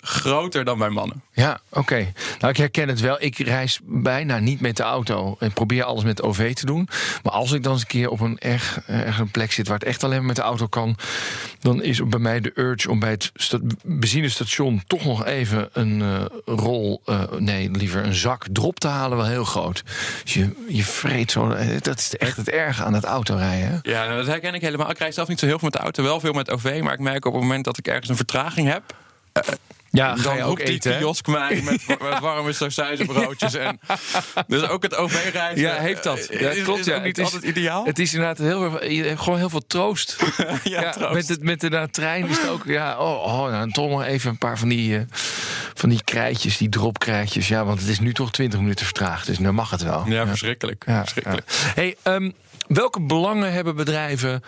groter 0.00 0.64
dan 0.64 0.78
bij 0.78 0.88
mannen. 0.88 1.22
Ja, 1.32 1.60
oké. 1.70 2.12
Nou, 2.38 2.52
ik 2.52 2.56
herken 2.56 2.88
het 2.88 3.00
wel. 3.00 3.16
Ik 3.22 3.38
reis 3.38 3.80
bijna 3.84 4.38
niet 4.38 4.60
met 4.60 4.76
de 4.76 4.82
auto 4.82 5.36
en 5.38 5.52
probeer 5.52 5.84
alles 5.84 6.04
met 6.04 6.22
OV 6.22 6.54
te 6.54 6.66
doen. 6.66 6.88
Maar 7.22 7.32
als 7.32 7.52
ik 7.52 7.62
dan 7.62 7.72
eens 7.72 7.80
een 7.80 7.86
keer 7.86 8.07
op 8.10 8.20
een 8.20 8.38
erg, 8.38 8.80
erg 8.86 9.18
een 9.18 9.30
plek 9.30 9.52
zit 9.52 9.68
waar 9.68 9.78
het 9.78 9.86
echt 9.88 10.04
alleen 10.04 10.16
maar 10.18 10.26
met 10.26 10.36
de 10.36 10.42
auto 10.42 10.66
kan, 10.66 10.96
dan 11.60 11.82
is 11.82 12.00
bij 12.08 12.18
mij 12.18 12.40
de 12.40 12.52
urge 12.54 12.90
om 12.90 12.98
bij 12.98 13.10
het 13.10 13.30
sta- 13.34 13.58
benzinestation 13.84 14.82
toch 14.86 15.04
nog 15.04 15.24
even 15.24 15.68
een 15.72 16.02
eh, 16.02 16.24
rol, 16.44 17.02
eh, 17.04 17.22
nee, 17.38 17.70
liever 17.70 18.04
een 18.04 18.14
zak 18.14 18.46
drop 18.52 18.80
te 18.80 18.88
halen, 18.88 19.16
wel 19.16 19.26
heel 19.26 19.44
groot. 19.44 19.82
Dus 20.24 20.34
je, 20.34 20.50
je 20.68 20.84
vreet 20.84 21.30
zo. 21.30 21.50
eh, 21.50 21.80
Dat 21.80 21.98
is 21.98 22.16
echt 22.16 22.36
het 22.36 22.48
erge 22.50 22.82
aan 22.84 22.94
het 22.94 23.04
autorijden. 23.04 23.78
Ja, 23.82 24.04
nou, 24.04 24.16
dat 24.16 24.26
herken 24.26 24.54
ik 24.54 24.60
helemaal. 24.60 24.90
Ik 24.90 24.98
rijd 24.98 25.14
zelf 25.14 25.28
niet 25.28 25.38
zo 25.38 25.46
heel 25.46 25.58
veel 25.58 25.68
met 25.68 25.76
de 25.78 25.82
auto, 25.84 26.02
wel 26.02 26.20
veel 26.20 26.32
met 26.32 26.50
OV. 26.50 26.80
Maar 26.82 26.92
ik 26.92 26.98
merk 27.00 27.24
op 27.24 27.32
het 27.32 27.42
moment 27.42 27.64
dat 27.64 27.78
ik 27.78 27.86
ergens 27.88 28.08
een 28.08 28.16
vertraging 28.16 28.68
heb, 28.68 28.82
Ja, 29.90 30.14
dan 30.14 30.38
roept 30.38 30.66
die 30.66 30.78
kiosk 30.78 31.26
mij 31.26 31.60
met, 31.64 31.86
met 31.88 32.18
warme 32.20 32.52
sausijzenbroodjes. 32.52 33.54
En, 33.54 33.80
dus 34.46 34.62
ook 34.68 34.82
het 34.82 34.94
OV-reizen 34.96 35.60
Ja, 35.68 35.74
heeft 35.74 36.02
dat. 36.02 36.18
eh, 36.18 36.40
Ja, 36.40 36.50
is, 36.50 36.62
klopt, 36.62 36.80
is 36.80 36.86
ja. 36.86 36.96
ook 36.96 37.04
niet 37.04 37.16
Het 37.16 37.26
is- 37.26 37.32
altijd 37.34 37.56
ideaal. 37.56 37.84
Het 37.84 37.98
is 37.98 38.12
inderdaad 38.14 38.38
heel 38.38 38.60
hebt 38.82 39.20
gewoon 39.20 39.38
heel 39.38 39.50
veel 39.50 39.66
troost. 39.66 40.16
ja, 40.64 40.90
troost. 40.90 41.12
Met, 41.14 41.28
het, 41.28 41.42
met 41.42 41.60
de 41.60 41.88
trein 41.90 42.28
is 42.28 42.38
het 42.38 42.48
ook, 42.48 42.64
ja, 42.64 42.98
oh, 42.98 43.22
oh 43.24 43.50
nou, 43.50 43.70
toch 43.72 43.88
nog 43.90 44.02
even 44.04 44.30
een 44.30 44.38
paar 44.38 44.58
van 44.58 44.68
die, 44.68 44.96
eh, 44.98 45.02
van 45.74 45.88
die 45.88 46.04
krijtjes, 46.04 46.56
die 46.56 46.68
dropkrijtjes. 46.68 47.48
Ja, 47.48 47.64
want 47.64 47.80
het 47.80 47.88
is 47.88 48.00
nu 48.00 48.12
toch 48.12 48.30
20 48.32 48.60
minuten 48.60 48.84
vertraagd, 48.84 49.26
dus 49.26 49.38
dan 49.38 49.54
mag 49.54 49.70
het 49.70 49.82
wel. 49.82 50.04
ja, 50.06 50.26
verschrikkelijk. 50.26 50.84
Verschrikkelijk. 50.88 51.46
Hey, 51.74 51.96
ehm, 52.02 52.30
welke 52.66 53.00
belangen 53.00 53.52
hebben 53.52 53.76
bedrijven 53.76 54.42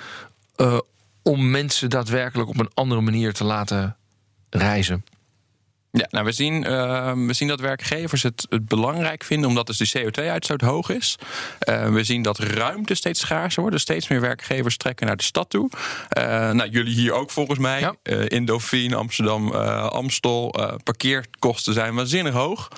eh, 0.57 0.79
om 1.23 1.51
mensen 1.51 1.91
daadwerkelijk 1.91 2.49
op 2.49 2.59
een 2.61 2.71
andere 2.75 3.01
manier 3.01 3.33
te 3.33 3.45
laten 3.45 3.97
reizen? 4.51 5.05
Ja, 5.93 6.07
nou, 6.11 6.25
we 6.25 6.33
zien, 6.33 6.65
eh, 6.65 7.13
we 7.27 7.33
zien 7.33 7.49
dat 7.49 7.61
werkgevers 7.61 8.23
het, 8.23 8.47
het 8.49 8.67
belangrijk 8.67 9.25
vinden 9.25 9.49
omdat 9.49 9.67
dus 9.67 9.79
de 9.79 9.99
CO2-uitstoot 10.01 10.61
hoog 10.61 10.91
is. 10.91 11.17
Eh, 11.59 11.89
we 11.93 12.05
zien 12.05 12.23
dat 12.23 12.39
ruimte 12.39 12.95
steeds 12.95 13.21
schaarser 13.21 13.61
wordt. 13.61 13.75
Dus 13.77 13.85
steeds 13.85 14.09
meer 14.09 14.21
werkgevers 14.21 14.77
trekken 14.77 15.07
naar 15.07 15.17
de 15.17 15.23
stad 15.23 15.51
toe. 15.51 15.71
Eh, 16.09 16.25
nou, 16.51 16.69
jullie 16.69 16.95
hier 16.95 17.13
ook 17.13 17.31
volgens 17.31 17.59
mij. 17.59 17.81
Ja. 17.81 17.95
Eh, 18.03 18.25
in 18.29 18.45
Dauphine, 18.45 18.97
Amsterdam, 18.97 19.53
eh, 19.55 19.87
Amstel. 19.87 20.55
parkeerkosten 20.85 21.75
zijn 21.75 21.95
waanzinnig 21.95 22.33
hoog. 22.35 22.69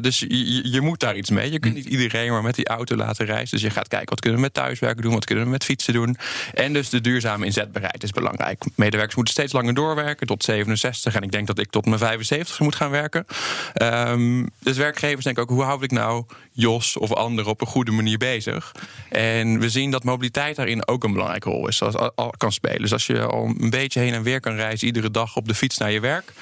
Dus 0.00 0.18
je, 0.18 0.54
je- 0.54 0.70
je 0.70 0.80
moet 0.80 1.00
daar 1.00 1.16
iets 1.16 1.30
mee. 1.30 1.52
Je 1.52 1.58
kunt 1.58 1.74
niet 1.74 1.84
iedereen 1.86 2.30
maar 2.30 2.42
met 2.42 2.54
die 2.54 2.68
auto 2.68 2.96
laten 2.96 3.26
reizen. 3.26 3.50
Dus 3.58 3.66
je 3.66 3.70
gaat 3.70 3.88
kijken 3.88 4.08
wat 4.08 4.20
kunnen 4.20 4.38
we 4.38 4.44
met 4.44 4.54
thuiswerken 4.54 5.02
doen, 5.02 5.12
wat 5.12 5.24
kunnen 5.24 5.44
we 5.44 5.50
met 5.50 5.64
fietsen 5.64 5.92
doen. 5.92 6.16
En 6.54 6.72
dus 6.72 6.88
de 6.88 7.00
duurzame 7.00 7.44
inzetbaarheid 7.46 8.02
is 8.02 8.10
belangrijk. 8.10 8.62
Medewerkers 8.74 9.14
moeten 9.16 9.34
steeds 9.34 9.52
langer 9.52 9.74
doorwerken, 9.74 10.26
tot 10.26 10.44
67. 10.44 11.14
En 11.14 11.22
ik 11.22 11.30
denk 11.32 11.46
dat 11.46 11.58
ik 11.58 11.70
tot 11.70 11.84
mijn 11.86 11.98
75 11.98 12.38
moet 12.58 12.74
gaan 12.74 12.90
werken. 12.90 13.24
Ehm, 13.72 14.46
dus 14.58 14.76
werkgevers 14.76 15.24
denken 15.24 15.42
ook, 15.42 15.48
hoe 15.50 15.62
hou 15.62 15.82
ik 15.82 15.90
nou 15.90 16.24
Jos 16.52 16.96
of 16.96 17.12
anderen 17.12 17.50
op 17.50 17.60
een 17.60 17.66
goede 17.66 17.90
manier 17.90 18.18
bezig? 18.18 18.74
En 19.08 19.58
we 19.60 19.68
zien 19.70 19.90
dat 19.90 20.04
mobiliteit 20.04 20.56
daarin 20.56 20.88
ook 20.88 21.04
een 21.04 21.12
belangrijke 21.12 21.50
rol 21.50 21.68
is, 21.68 21.82
als, 21.82 21.94
al- 22.14 22.34
kan 22.36 22.52
spelen. 22.52 22.80
Dus 22.80 22.92
als 22.92 23.06
je 23.06 23.26
al 23.26 23.44
een 23.58 23.70
beetje 23.70 24.00
heen 24.00 24.12
en 24.12 24.22
weer 24.22 24.40
kan 24.40 24.54
reizen, 24.54 24.86
iedere 24.86 25.10
dag 25.10 25.36
op 25.36 25.48
de 25.48 25.54
fiets 25.54 25.78
naar 25.78 25.90
je 25.90 26.00
werk 26.00 26.32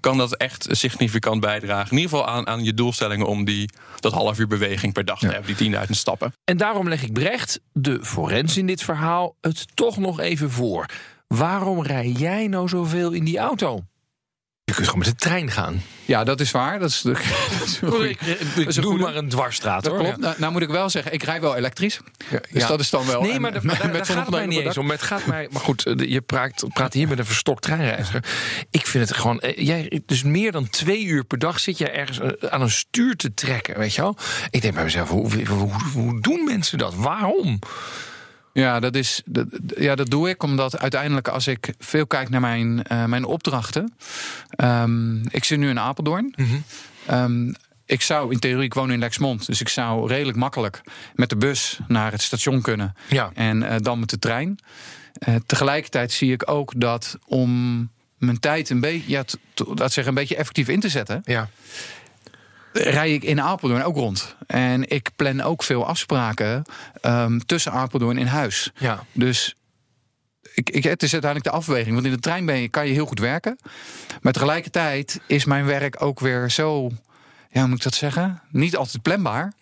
kan 0.00 0.18
dat 0.18 0.36
echt 0.36 0.66
significant 0.70 1.40
bijdragen. 1.40 1.90
In 1.90 1.96
ieder 2.02 2.10
geval 2.18 2.26
aan, 2.34 2.46
aan 2.46 2.64
je 2.64 2.74
doelstellingen 2.74 3.26
om 3.26 3.44
die, 3.44 3.70
dat 3.98 4.12
half 4.12 4.38
uur 4.38 4.46
beweging 4.46 4.92
per 4.92 5.04
dag 5.04 5.18
te 5.18 5.26
hebben, 5.26 5.56
die 5.56 5.74
10.000 5.74 5.80
stappen. 5.90 6.32
En 6.44 6.56
daarom 6.56 6.88
leg 6.88 7.02
ik 7.02 7.12
Brecht, 7.12 7.60
de 7.72 7.98
forens 8.02 8.56
in 8.56 8.66
dit 8.66 8.82
verhaal, 8.82 9.36
het 9.40 9.66
toch 9.76 9.96
nog 9.96 10.20
even 10.20 10.50
voor. 10.50 10.86
waarom 11.26 11.82
rij 11.82 12.08
jij 12.08 12.46
nou 12.46 12.68
zoveel 12.68 13.10
in 13.10 13.24
die 13.24 13.38
auto? 13.38 13.80
Je 14.70 14.76
kunt 14.76 14.88
gewoon 14.88 15.04
met 15.08 15.18
de 15.18 15.24
trein 15.24 15.50
gaan. 15.50 15.82
Ja, 16.04 16.24
dat 16.24 16.40
is 16.40 16.50
waar. 16.50 16.78
Dat 16.78 16.88
is, 16.90 17.00
dat 17.04 17.16
is 17.18 17.80
Ik, 18.10 18.20
is 18.66 18.74
doe 18.74 18.98
maar 18.98 19.16
een 19.16 19.28
dwarsstraat 19.28 19.82
Dat 19.84 19.92
hoor. 19.92 20.02
klopt. 20.02 20.16
Nou, 20.18 20.34
nou 20.38 20.52
moet 20.52 20.62
ik 20.62 20.68
wel 20.68 20.90
zeggen, 20.90 21.12
ik 21.12 21.22
rij 21.22 21.40
wel 21.40 21.56
elektrisch. 21.56 22.00
Dus 22.30 22.40
Ja. 22.62 22.66
dat 22.68 22.80
is 22.80 22.90
dan 22.90 23.06
wel. 23.06 23.22
Nee, 23.22 23.32
en 23.32 23.40
maar, 23.40 23.52
da- 23.52 23.56
met- 23.62 23.66
maar 23.66 23.78
daar, 23.78 23.86
met 23.96 24.06
daar 24.06 24.16
gaat 24.16 24.26
het 24.26 24.34
mij 24.34 24.46
niet 24.46 24.60
eens 24.60 24.78
om. 24.78 24.90
Het 24.90 25.02
gaat 25.02 25.26
mij, 25.26 25.48
maar 25.52 25.60
goed, 25.62 25.86
eh, 25.86 26.10
je 26.10 26.20
praat, 26.20 26.64
praat 26.72 26.92
hier 26.92 27.08
met 27.08 27.18
een 27.18 27.26
verstokt 27.26 27.62
treinreiziger. 27.62 28.24
Ik 28.70 28.86
vind 28.86 29.08
het 29.08 29.18
gewoon. 29.18 29.40
eh, 29.40 29.66
Jij, 29.66 30.00
dus 30.06 30.22
meer 30.22 30.52
dan 30.52 30.68
twee 30.68 31.04
uur 31.04 31.24
per 31.24 31.38
dag 31.38 31.60
zit 31.60 31.78
je 31.78 31.88
ergens 31.90 32.18
eh, 32.20 32.28
aan 32.50 32.60
een 32.62 32.70
stuur 32.70 33.16
te 33.16 33.34
trekken, 33.34 33.78
weet 33.78 33.94
je 33.94 34.00
wel? 34.00 34.16
Ik 34.50 34.62
denk 34.62 34.74
bij 34.74 34.84
mezelf, 34.84 35.08
hoe, 35.08 35.46
hoe, 35.46 35.70
hoe 35.92 36.20
doen 36.20 36.44
mensen 36.44 36.78
dat? 36.78 36.94
Waarom? 36.94 37.58
Ja, 38.52 38.80
dat 38.80 38.94
is, 38.94 39.22
dat, 39.24 39.46
ja, 39.76 39.94
dat 39.94 40.10
doe 40.10 40.28
ik 40.28 40.42
omdat 40.42 40.78
uiteindelijk 40.78 41.28
als 41.28 41.46
ik 41.46 41.74
veel 41.78 42.06
kijk 42.06 42.28
naar 42.28 42.40
mijn, 42.40 42.82
eh, 42.82 43.04
mijn 43.04 43.24
opdrachten. 43.24 43.94
ehm, 44.50 45.16
ik 45.26 45.44
zit 45.44 45.58
nu 45.58 45.68
in 45.68 45.78
Apeldoorn. 45.78 46.34
Ehm, 47.06 47.52
ik 47.86 48.02
zou 48.02 48.32
in 48.32 48.38
theorie, 48.38 48.64
ik 48.64 48.74
woon 48.74 48.90
in 48.92 48.98
Lexmond. 48.98 49.46
Dus 49.46 49.60
ik 49.60 49.68
zou 49.68 50.08
redelijk 50.08 50.38
makkelijk 50.38 50.80
met 51.14 51.28
de 51.28 51.36
bus 51.36 51.78
naar 51.88 52.12
het 52.12 52.22
station 52.22 52.60
kunnen. 52.60 52.94
Ja. 53.08 53.30
En 53.34 53.62
eh, 53.62 53.76
dan 53.78 53.98
met 53.98 54.10
de 54.10 54.18
trein. 54.18 54.58
Eh, 55.12 55.34
tegelijkertijd 55.46 56.12
zie 56.12 56.32
ik 56.32 56.50
ook 56.50 56.72
dat 56.76 57.18
om 57.26 57.78
mijn 58.18 58.40
tijd 58.40 58.70
een 58.70 58.80
beetje, 58.80 59.10
ja, 59.10 59.22
t- 59.24 59.38
t- 59.54 59.62
laat 59.78 59.92
zeggen, 59.92 60.06
een 60.12 60.20
beetje 60.20 60.36
effectief 60.36 60.68
in 60.68 60.80
te 60.80 60.88
zetten 60.88 61.22
Ja. 61.24 61.48
Rij 62.72 63.12
ik 63.14 63.22
in 63.22 63.40
Apeldoorn 63.40 63.82
ook 63.82 63.96
rond. 63.96 64.36
En 64.46 64.88
ik 64.90 65.10
plan 65.16 65.40
ook 65.40 65.62
veel 65.62 65.86
afspraken 65.86 66.62
ehm, 67.00 67.38
tussen 67.38 67.72
Apeldoorn 67.72 68.18
in 68.18 68.26
huis. 68.26 68.70
Ja. 68.78 69.04
Dus 69.12 69.54
ik, 70.54 70.70
ik, 70.70 70.82
het 70.82 71.02
is 71.02 71.12
uiteindelijk 71.12 71.50
de 71.50 71.58
afweging. 71.58 71.94
Want 71.94 72.06
in 72.06 72.12
de 72.12 72.18
trein 72.18 72.46
ben 72.46 72.60
je, 72.60 72.68
kan 72.68 72.86
je 72.86 72.92
heel 72.92 73.06
goed 73.06 73.18
werken. 73.18 73.58
Maar 74.20 74.32
tegelijkertijd 74.32 75.20
is 75.26 75.44
mijn 75.44 75.64
werk 75.64 76.02
ook 76.02 76.20
weer 76.20 76.50
zo... 76.50 76.90
Ja, 77.52 77.60
hoe 77.60 77.68
moet 77.68 77.78
ik 77.78 77.84
dat 77.84 77.94
zeggen? 77.94 78.42
Niet 78.50 78.76
altijd 78.76 79.02
planbaar. 79.02 79.52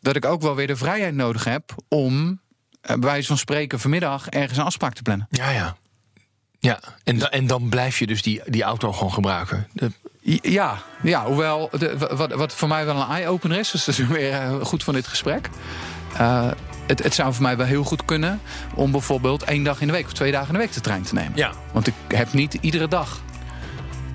Dat 0.00 0.16
ik 0.16 0.24
ook 0.24 0.42
wel 0.42 0.54
weer 0.54 0.66
de 0.66 0.76
vrijheid 0.76 1.14
nodig 1.14 1.44
heb 1.44 1.74
om... 1.88 2.40
eh, 2.80 2.96
bij 2.96 3.10
wijze 3.10 3.26
van 3.26 3.38
spreken 3.38 3.80
vanmiddag 3.80 4.28
ergens 4.28 4.58
een 4.58 4.64
afspraak 4.64 4.94
te 4.94 5.02
plannen. 5.02 5.26
Ja, 5.30 5.50
ja. 5.50 5.76
Ja, 6.58 6.80
en, 7.04 7.30
en 7.30 7.46
dan 7.46 7.68
blijf 7.68 7.98
je 7.98 8.06
dus 8.06 8.22
die, 8.22 8.42
die 8.46 8.62
auto 8.62 8.92
gewoon 8.92 9.12
gebruiken. 9.12 9.66
Ja, 10.42 10.78
ja 11.02 11.24
hoewel 11.24 11.68
de, 11.78 11.96
wat, 12.16 12.32
wat 12.32 12.54
voor 12.54 12.68
mij 12.68 12.84
wel 12.84 12.96
een 12.96 13.08
eye-opener 13.08 13.58
is, 13.58 13.70
dus 13.70 13.84
dat 13.84 13.98
is 13.98 14.06
weer 14.06 14.32
eh, 14.32 14.54
goed 14.62 14.84
van 14.84 14.94
dit 14.94 15.06
gesprek. 15.06 15.48
Eh, 16.16 16.50
het, 16.86 17.02
het 17.02 17.14
zou 17.14 17.32
voor 17.32 17.42
mij 17.42 17.56
wel 17.56 17.66
heel 17.66 17.84
goed 17.84 18.04
kunnen 18.04 18.40
om 18.74 18.90
bijvoorbeeld 18.90 19.42
één 19.42 19.62
dag 19.62 19.80
in 19.80 19.86
de 19.86 19.92
week 19.92 20.06
of 20.06 20.12
twee 20.12 20.32
dagen 20.32 20.46
in 20.46 20.52
de 20.52 20.58
week 20.58 20.72
de 20.72 20.80
trein 20.80 21.02
te 21.02 21.14
nemen. 21.14 21.32
Ja. 21.34 21.52
Want 21.72 21.86
ik 21.86 21.94
heb 22.08 22.32
niet 22.32 22.58
iedere 22.60 22.88
dag 22.88 23.20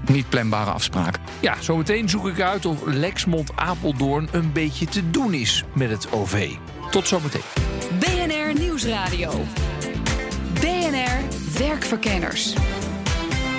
niet 0.10 0.30
planbare 0.30 0.72
afspraken. 0.72 1.22
Ja, 1.40 1.56
zometeen 1.60 2.10
zoek 2.10 2.28
ik 2.28 2.40
uit 2.42 2.66
of 2.66 2.86
Lexmond 2.86 3.52
Apeldoorn 3.56 4.28
een 4.32 4.52
beetje 4.52 4.86
te 4.86 5.10
doen 5.12 5.34
is 5.34 5.64
met 5.74 5.90
het 5.90 6.12
OV. 6.12 6.52
Tot 6.92 7.08
zometeen. 7.08 7.42
BNR 8.00 8.60
Nieuwsradio. 8.60 9.32
BNR 10.54 11.20
Werkverkenners. 11.58 12.54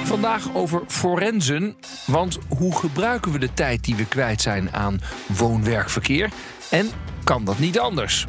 Vandaag 0.07 0.55
over 0.55 0.83
forensen. 0.87 1.77
Want 2.07 2.39
hoe 2.49 2.77
gebruiken 2.77 3.33
we 3.33 3.39
de 3.39 3.53
tijd 3.55 3.85
die 3.85 3.95
we 3.95 4.07
kwijt 4.07 4.41
zijn 4.41 4.75
aan 4.75 5.01
woon-werkverkeer? 5.27 6.31
En 6.71 6.87
kan 7.25 7.45
dat 7.45 7.59
niet 7.59 7.79
anders? 7.79 8.27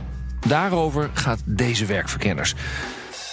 Daarover 0.47 1.09
gaat 1.13 1.41
deze 1.45 1.85
werkverkenners. 1.85 2.55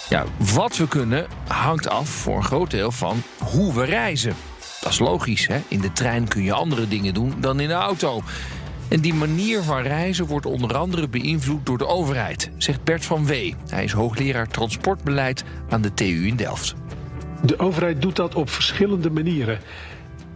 Ja, 0.09 0.25
wat 0.37 0.77
we 0.77 0.87
kunnen 0.87 1.27
hangt 1.47 1.89
af 1.89 2.09
voor 2.09 2.35
een 2.35 2.43
groot 2.43 2.71
deel 2.71 2.91
van 2.91 3.23
hoe 3.39 3.73
we 3.73 3.83
reizen. 3.83 4.35
Dat 4.81 4.91
is 4.91 4.99
logisch, 4.99 5.47
hè? 5.47 5.61
In 5.67 5.81
de 5.81 5.91
trein 5.93 6.27
kun 6.27 6.43
je 6.43 6.53
andere 6.53 6.87
dingen 6.87 7.13
doen 7.13 7.33
dan 7.39 7.59
in 7.59 7.67
de 7.67 7.73
auto. 7.73 8.21
En 8.87 8.99
die 8.99 9.13
manier 9.13 9.61
van 9.61 9.81
reizen 9.81 10.25
wordt 10.25 10.45
onder 10.45 10.77
andere 10.77 11.07
beïnvloed 11.07 11.65
door 11.65 11.77
de 11.77 11.87
overheid, 11.87 12.51
zegt 12.57 12.83
Bert 12.83 13.05
van 13.05 13.25
Wee. 13.25 13.55
Hij 13.69 13.83
is 13.83 13.91
hoogleraar 13.91 14.47
transportbeleid 14.47 15.43
aan 15.69 15.81
de 15.81 15.93
TU 15.93 16.27
in 16.27 16.35
Delft. 16.35 16.75
De 17.45 17.59
overheid 17.59 18.01
doet 18.01 18.15
dat 18.15 18.35
op 18.35 18.49
verschillende 18.49 19.09
manieren. 19.09 19.59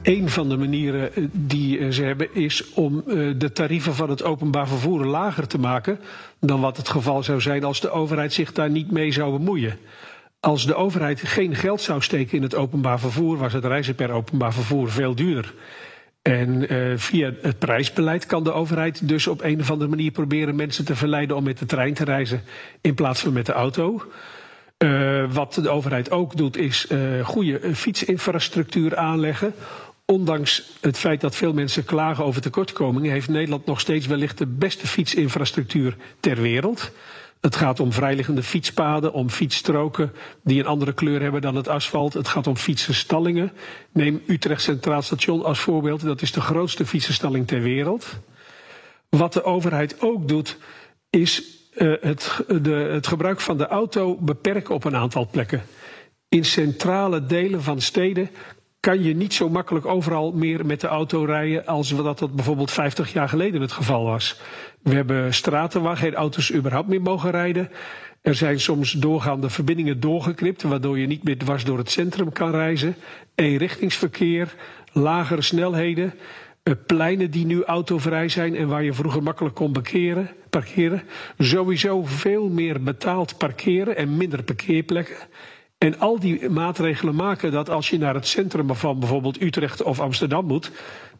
Een 0.01 0.29
van 0.29 0.49
de 0.49 0.57
manieren 0.57 1.15
eh, 1.15 1.23
die 1.31 1.79
eh, 1.79 1.89
ze 1.89 2.03
hebben 2.03 2.33
is 2.33 2.73
om 2.73 3.03
eh, 3.07 3.33
de 3.37 3.51
tarieven 3.51 3.95
van 3.95 4.09
het 4.09 4.23
openbaar 4.23 4.67
vervoer 4.67 5.05
lager 5.05 5.47
te 5.47 5.59
maken 5.59 5.99
dan 6.39 6.61
wat 6.61 6.77
het 6.77 6.89
geval 6.89 7.23
zou 7.23 7.41
zijn 7.41 7.63
als 7.63 7.81
de 7.81 7.89
overheid 7.89 8.33
zich 8.33 8.51
daar 8.51 8.69
niet 8.69 8.91
mee 8.91 9.11
zou 9.11 9.31
bemoeien. 9.31 9.77
Als 10.39 10.65
de 10.65 10.75
overheid 10.75 11.21
geen 11.21 11.55
geld 11.55 11.81
zou 11.81 12.01
steken 12.01 12.37
in 12.37 12.43
het 12.43 12.55
openbaar 12.55 12.99
vervoer, 12.99 13.37
was 13.37 13.53
het 13.53 13.65
reizen 13.65 13.95
per 13.95 14.11
openbaar 14.11 14.53
vervoer 14.53 14.91
veel 14.91 15.15
duurder. 15.15 15.53
En 16.21 16.69
eh, 16.69 16.77
via 16.95 17.31
het 17.41 17.59
prijsbeleid 17.59 18.25
kan 18.25 18.43
de 18.43 18.51
overheid 18.51 19.07
dus 19.07 19.27
op 19.27 19.43
een 19.43 19.59
of 19.59 19.71
andere 19.71 19.89
manier 19.89 20.11
proberen 20.11 20.55
mensen 20.55 20.85
te 20.85 20.95
verleiden 20.95 21.35
om 21.35 21.43
met 21.43 21.57
de 21.57 21.65
trein 21.65 21.93
te 21.93 22.03
reizen 22.03 22.43
in 22.81 22.93
plaats 22.93 23.21
van 23.21 23.33
met 23.33 23.45
de 23.45 23.51
auto. 23.51 24.03
Eh, 24.79 25.33
wat 25.33 25.53
de 25.53 25.69
overheid 25.69 26.11
ook 26.11 26.37
doet, 26.37 26.57
is 26.57 26.87
eh, 26.87 27.25
goede 27.25 27.59
eh, 27.59 27.73
fietsinfrastructuur 27.73 28.97
aanleggen. 28.97 29.53
Ondanks 30.05 30.77
het 30.81 30.97
feit 30.97 31.21
dat 31.21 31.35
veel 31.35 31.53
mensen 31.53 31.85
klagen 31.85 32.23
over 32.23 32.41
tekortkomingen, 32.41 33.11
heeft 33.11 33.27
Nederland 33.27 33.65
nog 33.65 33.79
steeds 33.79 34.07
wellicht 34.07 34.37
de 34.37 34.45
beste 34.45 34.87
fietsinfrastructuur 34.87 35.95
ter 36.19 36.41
wereld. 36.41 36.91
Het 37.41 37.55
gaat 37.55 37.79
om 37.79 37.93
vrijliggende 37.93 38.43
fietspaden, 38.43 39.13
om 39.13 39.29
fietsstroken 39.29 40.11
die 40.43 40.59
een 40.59 40.67
andere 40.67 40.93
kleur 40.93 41.21
hebben 41.21 41.41
dan 41.41 41.55
het 41.55 41.67
asfalt. 41.67 42.13
Het 42.13 42.27
gaat 42.27 42.47
om 42.47 42.57
fietsenstallingen. 42.57 43.51
Neem 43.91 44.21
Utrecht 44.27 44.61
Centraal 44.61 45.01
Station 45.01 45.43
als 45.43 45.59
voorbeeld. 45.59 46.01
Dat 46.01 46.21
is 46.21 46.31
de 46.31 46.41
grootste 46.41 46.85
fietsenstalling 46.85 47.47
ter 47.47 47.61
wereld. 47.61 48.19
Wat 49.09 49.33
de 49.33 49.43
overheid 49.43 50.01
ook 50.01 50.27
doet, 50.27 50.57
is 51.09 51.58
het, 52.01 52.41
de, 52.61 52.71
het 52.71 53.07
gebruik 53.07 53.39
van 53.39 53.57
de 53.57 53.67
auto 53.67 54.17
beperken 54.19 54.75
op 54.75 54.83
een 54.83 54.95
aantal 54.95 55.27
plekken. 55.31 55.61
In 56.29 56.45
centrale 56.45 57.25
delen 57.25 57.63
van 57.63 57.81
steden 57.81 58.29
kan 58.79 59.03
je 59.03 59.15
niet 59.15 59.33
zo 59.33 59.49
makkelijk 59.49 59.85
overal 59.85 60.31
meer 60.31 60.65
met 60.65 60.81
de 60.81 60.87
auto 60.87 61.23
rijden 61.23 61.65
als 61.65 61.95
dat 61.95 62.19
dat 62.19 62.35
bijvoorbeeld 62.35 62.71
50 62.71 63.13
jaar 63.13 63.29
geleden 63.29 63.61
het 63.61 63.71
geval 63.71 64.03
was. 64.03 64.41
We 64.81 64.95
hebben 64.95 65.33
straten 65.33 65.81
waar 65.81 65.97
geen 65.97 66.15
auto's 66.15 66.53
überhaupt 66.53 66.87
meer 66.87 67.01
mogen 67.01 67.31
rijden. 67.31 67.69
Er 68.21 68.35
zijn 68.35 68.59
soms 68.59 68.91
doorgaande 68.91 69.49
verbindingen 69.49 69.99
doorgeknipt, 69.99 70.61
waardoor 70.61 70.99
je 70.99 71.07
niet 71.07 71.23
meer 71.23 71.37
dwars 71.37 71.63
door 71.63 71.77
het 71.77 71.91
centrum 71.91 72.31
kan 72.31 72.51
reizen. 72.51 72.95
Eenrichtingsverkeer, 73.35 74.53
lagere 74.91 75.41
snelheden, 75.41 76.13
eh, 76.13 76.19
pleinen 76.85 77.31
die 77.31 77.45
nu 77.45 77.63
autovrij 77.63 78.29
zijn 78.29 78.55
en 78.55 78.67
waar 78.67 78.83
je 78.83 78.93
vroeger 78.93 79.23
makkelijk 79.23 79.55
kon 79.55 79.71
parkeren. 79.71 80.29
parkeren. 80.49 81.03
Sowieso 81.37 82.05
veel 82.05 82.49
meer 82.49 82.83
betaald 82.83 83.37
parkeren 83.37 83.97
en 83.97 84.17
minder 84.17 84.43
parkeerplekken. 84.43 85.15
En 85.77 85.99
al 85.99 86.19
die 86.19 86.49
maatregelen 86.49 87.15
maken 87.15 87.51
dat 87.51 87.69
als 87.69 87.89
je 87.89 87.97
naar 87.97 88.13
het 88.13 88.27
centrum 88.27 88.75
van 88.75 88.99
bijvoorbeeld 88.99 89.41
Utrecht 89.41 89.83
of 89.83 89.99
Amsterdam 89.99 90.45
moet, 90.45 90.71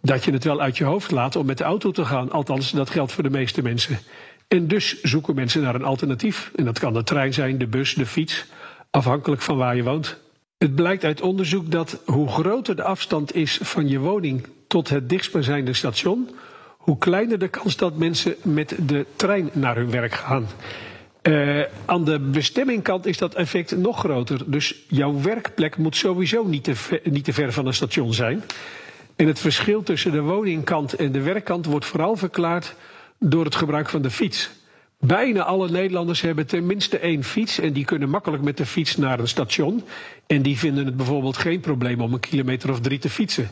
dat 0.02 0.24
je 0.24 0.32
het 0.32 0.44
wel 0.44 0.62
uit 0.62 0.78
je 0.78 0.84
hoofd 0.84 1.12
laat 1.12 1.36
om 1.36 1.46
met 1.46 1.58
de 1.58 1.64
auto 1.64 1.92
te 1.92 2.06
gaan. 2.06 2.32
Althans, 2.32 2.72
dat 2.72 2.90
geldt 2.90 3.12
voor 3.12 3.24
de 3.24 3.30
meeste 3.30 3.62
mensen. 3.62 4.00
En 4.48 4.68
dus 4.68 5.02
zoeken 5.02 5.36
mensen 5.36 5.62
naar 5.62 5.76
een 5.76 5.84
alternatief. 5.84 6.52
En 6.56 6.66
dat 6.66 6.80
kan 6.80 6.94
de 6.94 7.04
trein 7.04 7.34
zijn, 7.34 7.58
de 7.58 7.68
bus, 7.68 7.94
de 7.94 8.06
fiets, 8.06 8.46
afhankelijk 8.90 9.42
van 9.42 9.58
waar 9.58 9.76
je 9.76 9.84
woont. 9.84 10.18
Het 10.58 10.76
blijkt 10.76 11.04
uit 11.04 11.22
onderzoek 11.22 11.72
dat 11.72 12.02
hoe 12.06 12.28
groter 12.28 12.76
de 12.76 12.84
afstand 12.84 13.36
is 13.36 13.60
van 13.62 13.88
je 13.88 14.00
woning 14.00 14.48
tot 14.70 14.90
het 14.90 15.10
dichtstbijzijnde 15.10 15.74
station, 15.74 16.30
hoe 16.78 16.98
kleiner 16.98 17.40
de 17.40 17.48
kans 17.48 17.78
dat 17.78 17.98
mensen 17.98 18.36
met 18.42 18.76
de 18.86 19.06
trein 19.16 19.50
naar 19.54 19.76
hun 19.76 19.92
werk 19.92 20.14
gaan. 20.14 20.48
Eh, 21.22 21.62
aan 21.86 22.04
de 22.04 22.20
bestemmingkant 22.20 23.06
is 23.06 23.18
dat 23.18 23.36
effect 23.36 23.78
nog 23.78 24.00
groter. 24.00 24.52
Dus 24.52 24.76
jouw 24.88 25.22
werkplek 25.22 25.78
moet 25.78 25.96
sowieso 25.96 26.44
niet 26.44 26.64
te, 26.64 26.76
ver, 26.76 27.02
niet 27.04 27.24
te 27.24 27.34
ver 27.34 27.54
van 27.54 27.66
een 27.66 27.74
station 27.74 28.14
zijn. 28.14 28.44
En 29.16 29.28
het 29.28 29.40
verschil 29.40 29.84
tussen 29.84 30.12
de 30.12 30.22
woningkant 30.22 30.94
en 30.94 31.12
de 31.12 31.22
werkkant 31.22 31.66
wordt 31.66 31.86
vooral 31.86 32.16
verklaard 32.16 32.76
door 33.20 33.46
het 33.46 33.56
gebruik 33.56 33.90
van 33.90 34.02
de 34.02 34.10
fiets. 34.10 34.50
Bijna 35.00 35.44
alle 35.44 35.70
Nederlanders 35.70 36.22
hebben 36.22 36.48
tenminste 36.48 37.00
één 37.00 37.24
fiets 37.24 37.60
en 37.60 37.74
die 37.74 37.86
kunnen 37.86 38.10
makkelijk 38.10 38.44
met 38.44 38.58
de 38.58 38.66
fiets 38.66 38.98
naar 38.98 39.20
een 39.20 39.28
station. 39.28 39.84
En 40.28 40.42
die 40.42 40.58
vinden 40.58 40.86
het 40.86 40.98
bijvoorbeeld 40.98 41.38
geen 41.38 41.60
probleem 41.60 42.02
om 42.02 42.14
een 42.14 42.20
kilometer 42.20 42.72
of 42.72 42.80
drie 42.80 43.00
te 43.00 43.10
fietsen. 43.10 43.50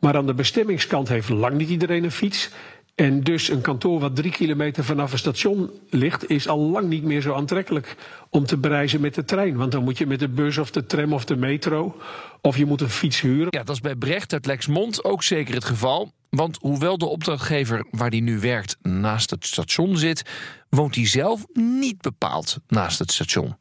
Maar 0.00 0.16
aan 0.16 0.26
de 0.26 0.34
bestemmingskant 0.34 1.08
heeft 1.08 1.28
lang 1.28 1.56
niet 1.56 1.68
iedereen 1.68 2.04
een 2.04 2.10
fiets. 2.10 2.50
En 2.94 3.20
dus 3.20 3.48
een 3.48 3.60
kantoor 3.60 4.00
wat 4.00 4.16
drie 4.16 4.30
kilometer 4.30 4.84
vanaf 4.84 5.12
een 5.12 5.18
station 5.18 5.70
ligt, 5.90 6.30
is 6.30 6.48
al 6.48 6.58
lang 6.58 6.88
niet 6.88 7.02
meer 7.02 7.20
zo 7.20 7.34
aantrekkelijk 7.34 7.96
om 8.30 8.46
te 8.46 8.56
bereizen 8.56 9.00
met 9.00 9.14
de 9.14 9.24
trein. 9.24 9.56
Want 9.56 9.72
dan 9.72 9.84
moet 9.84 9.98
je 9.98 10.06
met 10.06 10.18
de 10.18 10.28
bus 10.28 10.58
of 10.58 10.70
de 10.70 10.86
tram 10.86 11.12
of 11.12 11.24
de 11.24 11.36
metro. 11.36 11.96
Of 12.40 12.56
je 12.56 12.66
moet 12.66 12.80
een 12.80 12.90
fiets 12.90 13.20
huren. 13.20 13.48
Ja, 13.50 13.62
dat 13.62 13.74
is 13.74 13.80
bij 13.80 13.96
Brecht 13.96 14.32
uit 14.32 14.46
Lexmond 14.46 15.04
ook 15.04 15.22
zeker 15.22 15.54
het 15.54 15.64
geval. 15.64 16.12
Want 16.30 16.58
hoewel 16.60 16.98
de 16.98 17.06
opdrachtgever 17.06 17.86
waar 17.90 18.10
hij 18.10 18.20
nu 18.20 18.38
werkt 18.38 18.76
naast 18.82 19.30
het 19.30 19.46
station 19.46 19.96
zit, 19.96 20.22
woont 20.68 20.94
hij 20.94 21.06
zelf 21.06 21.44
niet 21.52 22.00
bepaald 22.00 22.58
naast 22.68 22.98
het 22.98 23.12
station. 23.12 23.56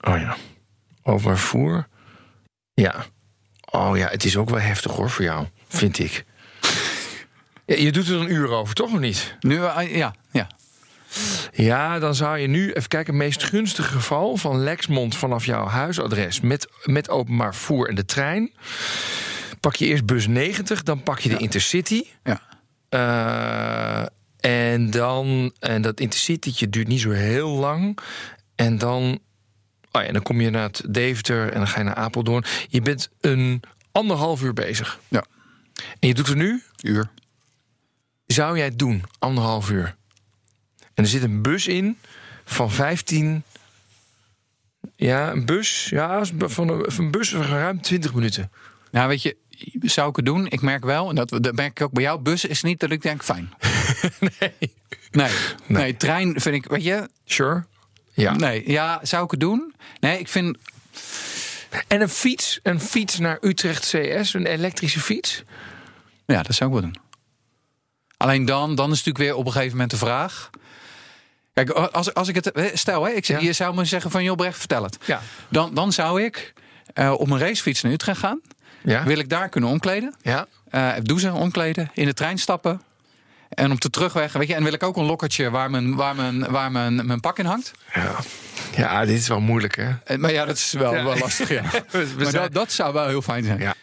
Oh 0.00 0.18
ja. 0.18 0.36
Openbaar 1.02 1.38
vervoer. 1.38 1.86
Ja. 2.74 3.04
Oh 3.70 3.96
ja, 3.96 4.08
het 4.08 4.24
is 4.24 4.36
ook 4.36 4.50
wel 4.50 4.60
heftig 4.60 4.92
hoor 4.92 5.10
voor 5.10 5.24
jou, 5.24 5.46
vind 5.74 5.98
ik. 5.98 6.24
Ja, 7.66 7.76
je 7.76 7.92
doet 7.92 8.08
er 8.08 8.20
een 8.20 8.32
uur 8.32 8.48
over, 8.50 8.74
toch 8.74 8.92
of 8.92 8.98
niet? 8.98 9.36
Nu, 9.40 9.64
eh, 9.64 9.96
ja, 9.96 10.14
ja. 10.30 10.46
Ja, 11.52 11.98
dan 11.98 12.14
zou 12.14 12.38
je 12.38 12.46
nu 12.46 12.72
even 12.72 12.88
kijken. 12.88 13.14
Het 13.14 13.22
meest 13.22 13.42
gunstige 13.42 13.92
geval 13.92 14.36
van 14.36 14.62
Lexmond 14.62 15.16
vanaf 15.16 15.44
jouw 15.44 15.66
huisadres 15.66 16.40
met, 16.40 16.68
met 16.84 17.10
openbaar 17.10 17.54
vervoer 17.54 17.88
en 17.88 17.94
de 17.94 18.04
trein. 18.04 18.52
Pak 19.60 19.76
je 19.76 19.86
eerst 19.86 20.06
bus 20.06 20.26
90, 20.26 20.82
dan 20.82 21.02
pak 21.02 21.18
je 21.18 21.28
de 21.28 21.36
Intercity. 21.36 22.02
ja. 22.24 22.40
Eh, 22.88 24.06
en 24.40 24.90
dan, 24.90 25.54
en 25.58 25.82
dat 25.82 26.00
Intercitytje 26.00 26.68
duurt 26.68 26.88
niet 26.88 27.00
zo 27.00 27.10
heel 27.10 27.50
lang. 27.50 27.98
En 28.54 28.78
dan, 28.78 29.18
oh 29.92 30.02
ja, 30.02 30.12
dan 30.12 30.22
kom 30.22 30.40
je 30.40 30.50
naar 30.50 30.62
het 30.62 30.82
Deventer 30.88 31.52
en 31.52 31.58
dan 31.58 31.68
ga 31.68 31.78
je 31.78 31.84
naar 31.84 31.94
Apeldoorn. 31.94 32.44
Je 32.68 32.80
bent 32.80 33.10
een 33.20 33.62
anderhalf 33.92 34.42
uur 34.42 34.52
bezig. 34.52 35.00
Ja. 35.08 35.24
En 35.98 36.08
je 36.08 36.14
doet 36.14 36.28
er 36.28 36.36
nu, 36.36 36.62
Uur. 36.82 37.10
zou 38.26 38.56
jij 38.56 38.66
het 38.66 38.78
doen, 38.78 39.02
anderhalf 39.18 39.70
uur. 39.70 39.96
En 40.94 41.04
er 41.04 41.06
zit 41.10 41.22
een 41.22 41.42
bus 41.42 41.66
in 41.66 41.98
van 42.44 42.70
15. 42.70 43.42
Ja, 44.96 45.30
een 45.30 45.46
bus. 45.46 45.88
Ja, 45.90 46.24
van 46.38 46.68
een, 46.68 46.92
van 46.92 47.04
een 47.04 47.10
bus 47.10 47.30
van 47.30 47.42
ruim 47.42 47.80
20 47.80 48.14
minuten. 48.14 48.50
Nou, 48.90 49.08
weet 49.08 49.22
je, 49.22 49.36
zou 49.80 50.08
ik 50.10 50.16
het 50.16 50.24
doen? 50.24 50.46
Ik 50.48 50.60
merk 50.60 50.84
wel, 50.84 51.08
en 51.08 51.14
dat, 51.14 51.28
dat 51.28 51.54
merk 51.54 51.70
ik 51.70 51.80
ook 51.80 51.92
bij 51.92 52.02
jou, 52.02 52.20
bus 52.20 52.44
is 52.44 52.62
niet 52.62 52.80
dat 52.80 52.90
ik 52.90 53.02
denk, 53.02 53.22
fijn. 53.22 53.52
Nee. 54.38 54.72
Nee, 55.10 55.32
nee. 55.66 55.96
trein 55.96 56.40
vind 56.40 56.54
ik, 56.54 56.66
weet 56.70 56.84
je, 56.84 57.08
Sure. 57.24 57.64
Ja. 58.12 58.34
nee, 58.36 58.70
ja, 58.70 59.00
zou 59.02 59.24
ik 59.24 59.30
het 59.30 59.40
doen? 59.40 59.74
Nee, 60.00 60.18
ik 60.18 60.28
vind, 60.28 60.58
En 61.88 62.00
een 62.00 62.08
fiets, 62.08 62.60
een 62.62 62.80
fiets 62.80 63.18
naar 63.18 63.38
Utrecht 63.40 63.80
CS, 63.96 64.34
een 64.34 64.46
elektrische 64.46 65.00
fiets. 65.00 65.42
ja, 66.26 66.42
dat 66.42 66.54
zou 66.54 66.70
ik 66.74 66.80
wel 66.80 66.90
doen. 66.90 67.02
Alleen 68.16 68.44
dan, 68.44 68.74
dan 68.74 68.90
is 68.90 68.96
natuurlijk 68.96 69.24
weer 69.24 69.34
op 69.34 69.46
een 69.46 69.52
gegeven 69.52 69.72
moment 69.72 69.90
de 69.90 69.96
vraag. 69.96 70.50
Kijk, 71.52 71.70
als, 71.70 72.14
als 72.14 72.28
ik 72.28 72.34
het, 72.34 72.70
stel, 72.74 73.04
hè, 73.04 73.10
ik 73.10 73.24
Ja. 73.24 73.38
je 73.38 73.52
zou 73.52 73.74
me 73.74 73.84
zeggen 73.84 74.10
van, 74.10 74.24
joh, 74.24 74.36
Brecht, 74.36 74.58
vertel 74.58 74.82
het. 74.82 74.98
Ja. 75.04 75.20
Dan, 75.48 75.74
dan 75.74 75.92
zou 75.92 76.22
ik 76.22 76.52
eh, 76.94 77.12
op 77.12 77.30
een 77.30 77.38
racefiets 77.38 77.82
naar 77.82 77.92
Utrecht 77.92 78.18
gaan. 78.18 78.40
Ja. 78.82 79.04
Wil 79.04 79.18
ik 79.18 79.28
daar 79.28 79.48
kunnen 79.48 79.70
omkleden? 79.70 80.14
Ja. 80.22 80.46
eh 80.70 80.92
douchen, 81.02 81.32
omkleden, 81.32 81.90
in 81.94 82.04
de 82.04 82.14
trein 82.14 82.38
stappen. 82.38 82.82
En 83.54 83.72
op 83.72 83.80
de 83.80 83.90
terugweg, 83.90 84.32
weet 84.32 84.48
je, 84.48 84.54
en 84.54 84.62
wil 84.64 84.72
ik 84.72 84.82
ook 84.82 84.96
een 84.96 85.04
lokkertje 85.04 85.50
waar 85.50 85.70
mijn, 85.70 85.94
waar 85.94 86.14
mijn, 86.14 86.50
waar 86.50 86.72
mijn, 86.72 87.06
mijn 87.06 87.20
pak 87.20 87.38
in 87.38 87.44
hangt. 87.44 87.72
Ja. 87.94 88.16
ja, 88.76 89.04
dit 89.04 89.18
is 89.18 89.28
wel 89.28 89.40
moeilijk, 89.40 89.76
hè? 89.76 89.90
Eh, 90.04 90.16
Maar 90.18 90.32
ja, 90.32 90.44
dat 90.44 90.56
is 90.56 90.72
wel, 90.72 90.92
wel 90.92 91.18
lastig, 91.18 91.48
ja. 91.48 91.62
We 91.90 92.12
Maar 92.16 92.26
zijn- 92.26 92.42
dat, 92.42 92.52
dat 92.52 92.72
zou 92.72 92.92
wel 92.92 93.06
heel 93.06 93.22
fijn 93.22 93.44
zijn. 93.44 93.60
Ja. 93.60 93.74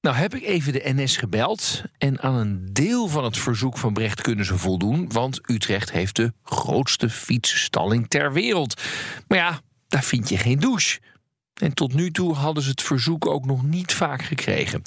Nou 0.00 0.16
heb 0.16 0.34
ik 0.34 0.42
even 0.42 0.72
de 0.72 0.92
NS 0.94 1.16
gebeld 1.16 1.82
en 1.98 2.20
aan 2.20 2.34
een 2.34 2.68
deel 2.72 3.08
van 3.08 3.24
het 3.24 3.38
verzoek 3.38 3.78
van 3.78 3.92
Brecht 3.92 4.20
kunnen 4.20 4.44
ze 4.44 4.58
voldoen, 4.58 5.08
want 5.12 5.40
Utrecht 5.50 5.92
heeft 5.92 6.16
de 6.16 6.32
grootste 6.44 7.10
fietsstalling 7.10 8.08
ter 8.08 8.32
wereld. 8.32 8.82
Maar 9.28 9.38
ja, 9.38 9.60
daar 9.88 10.04
vind 10.04 10.28
je 10.28 10.36
geen 10.36 10.58
douche. 10.58 11.00
En 11.54 11.74
tot 11.74 11.94
nu 11.94 12.10
toe 12.10 12.34
hadden 12.34 12.62
ze 12.62 12.70
het 12.70 12.82
verzoek 12.82 13.26
ook 13.26 13.44
nog 13.44 13.62
niet 13.62 13.92
vaak 13.92 14.22
gekregen. 14.22 14.82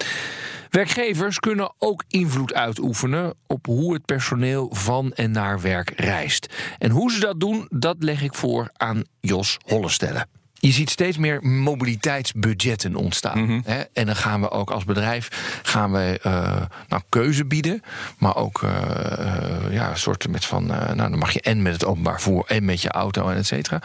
Werkgevers 0.69 1.39
kunnen 1.39 1.73
ook 1.77 2.03
invloed 2.07 2.53
uitoefenen 2.53 3.33
op 3.47 3.65
hoe 3.65 3.93
het 3.93 4.05
personeel 4.05 4.69
van 4.73 5.13
en 5.13 5.31
naar 5.31 5.61
werk 5.61 5.93
reist. 5.95 6.53
En 6.77 6.91
hoe 6.91 7.11
ze 7.11 7.19
dat 7.19 7.39
doen, 7.39 7.65
dat 7.69 7.95
leg 7.99 8.21
ik 8.21 8.33
voor 8.33 8.69
aan 8.73 9.03
Jos 9.19 9.57
Hollestelle. 9.65 10.27
Je 10.59 10.71
ziet 10.71 10.89
steeds 10.89 11.17
meer 11.17 11.43
mobiliteitsbudgetten 11.43 12.95
ontstaan. 12.95 13.61
Hè? 13.65 13.81
En 13.93 14.05
dan 14.05 14.15
gaan 14.15 14.41
we 14.41 14.51
ook 14.51 14.71
als 14.71 14.83
bedrijf 14.83 15.59
gaan 15.63 15.91
we, 15.91 16.19
eh, 16.21 16.61
nou, 16.87 17.01
keuze 17.09 17.45
bieden. 17.45 17.81
Maar 18.17 18.35
ook 18.35 18.63
eh, 18.63 19.71
ja, 19.71 19.95
soorten 19.95 20.31
met 20.31 20.45
van. 20.45 20.65
nou, 20.65 20.95
dan 20.95 21.17
mag 21.17 21.31
je 21.31 21.41
en 21.41 21.61
met 21.61 21.73
het 21.73 21.85
openbaar 21.85 22.21
vervoer 22.21 22.45
en 22.47 22.65
met 22.65 22.81
je 22.81 22.89
auto 22.89 23.29
en 23.29 23.37
et 23.37 23.45
cetera. 23.45 23.81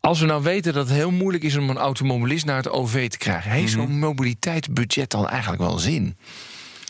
Als 0.00 0.20
we 0.20 0.26
nou 0.26 0.42
weten 0.42 0.72
dat 0.72 0.88
het 0.88 0.96
heel 0.96 1.10
moeilijk 1.10 1.44
is 1.44 1.56
om 1.56 1.70
een 1.70 1.76
automobilist 1.76 2.44
naar 2.44 2.56
het 2.56 2.70
OV 2.70 3.08
te 3.08 3.18
krijgen, 3.18 3.50
heeft 3.50 3.72
zo'n 3.72 3.98
mobiliteitsbudget 3.98 5.10
dan 5.10 5.28
eigenlijk 5.28 5.62
wel 5.62 5.78
zin? 5.78 6.16